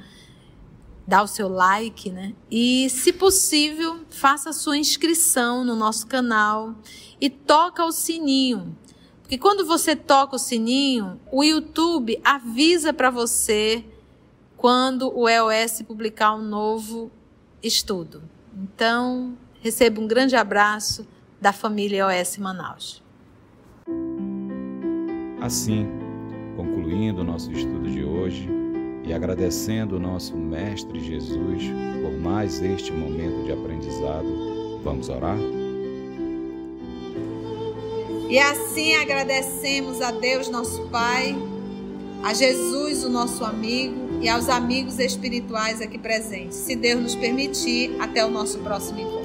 dá 1.12 1.22
o 1.22 1.28
seu 1.28 1.50
like, 1.50 2.10
né? 2.10 2.34
E, 2.50 2.90
se 2.90 3.12
possível, 3.12 4.00
faça 4.10 4.52
a 4.52 4.54
sua 4.54 4.78
inscrição 4.78 5.66
no 5.66 5.76
nosso 5.76 6.08
canal 6.08 6.74
e 7.20 7.30
toca 7.30 7.84
o 7.84 7.92
sininho. 7.92 8.78
Porque 9.22 9.38
quando 9.38 9.66
você 9.66 9.94
toca 9.94 10.38
o 10.38 10.40
sininho, 10.40 11.20
o 11.30 11.44
YouTube 11.44 12.18
avisa 12.24 12.94
para 12.94 13.10
você 13.10 13.84
quando 14.56 15.12
o 15.14 15.28
EOS 15.28 15.82
publicar 15.82 16.34
um 16.34 16.42
novo 16.42 17.12
estudo. 17.62 18.24
Então, 18.56 19.38
receba 19.60 20.00
um 20.00 20.08
grande 20.08 20.38
abraço 20.38 21.06
da 21.42 21.52
família 21.52 22.10
EOS 22.10 22.38
Manaus. 22.38 23.04
Assim, 25.42 25.86
concluindo 26.56 27.20
o 27.20 27.26
nosso 27.26 27.52
estudo 27.52 27.90
de 27.90 28.02
hoje, 28.02 28.61
e 29.12 29.14
agradecendo 29.14 29.98
o 29.98 30.00
nosso 30.00 30.38
Mestre 30.38 30.98
Jesus 31.02 31.64
por 32.02 32.14
mais 32.18 32.62
este 32.62 32.94
momento 32.94 33.44
de 33.44 33.52
aprendizado, 33.52 34.80
vamos 34.86 35.10
orar? 35.10 35.38
E 38.30 38.40
assim 38.40 38.96
agradecemos 38.96 40.02
a 40.02 40.12
Deus, 40.12 40.48
nosso 40.48 40.84
Pai, 40.84 41.36
a 42.24 42.34
Jesus, 42.34 43.04
o 43.04 43.10
nosso 43.10 43.44
amigo, 43.44 44.22
e 44.22 44.30
aos 44.30 44.48
amigos 44.48 44.98
espirituais 44.98 45.82
aqui 45.82 45.98
presentes. 45.98 46.56
Se 46.56 46.74
Deus 46.74 47.02
nos 47.02 47.16
permitir, 47.16 47.94
até 48.00 48.26
o 48.26 48.32
nosso 48.32 48.60
próximo 48.60 49.02
encontro. 49.02 49.21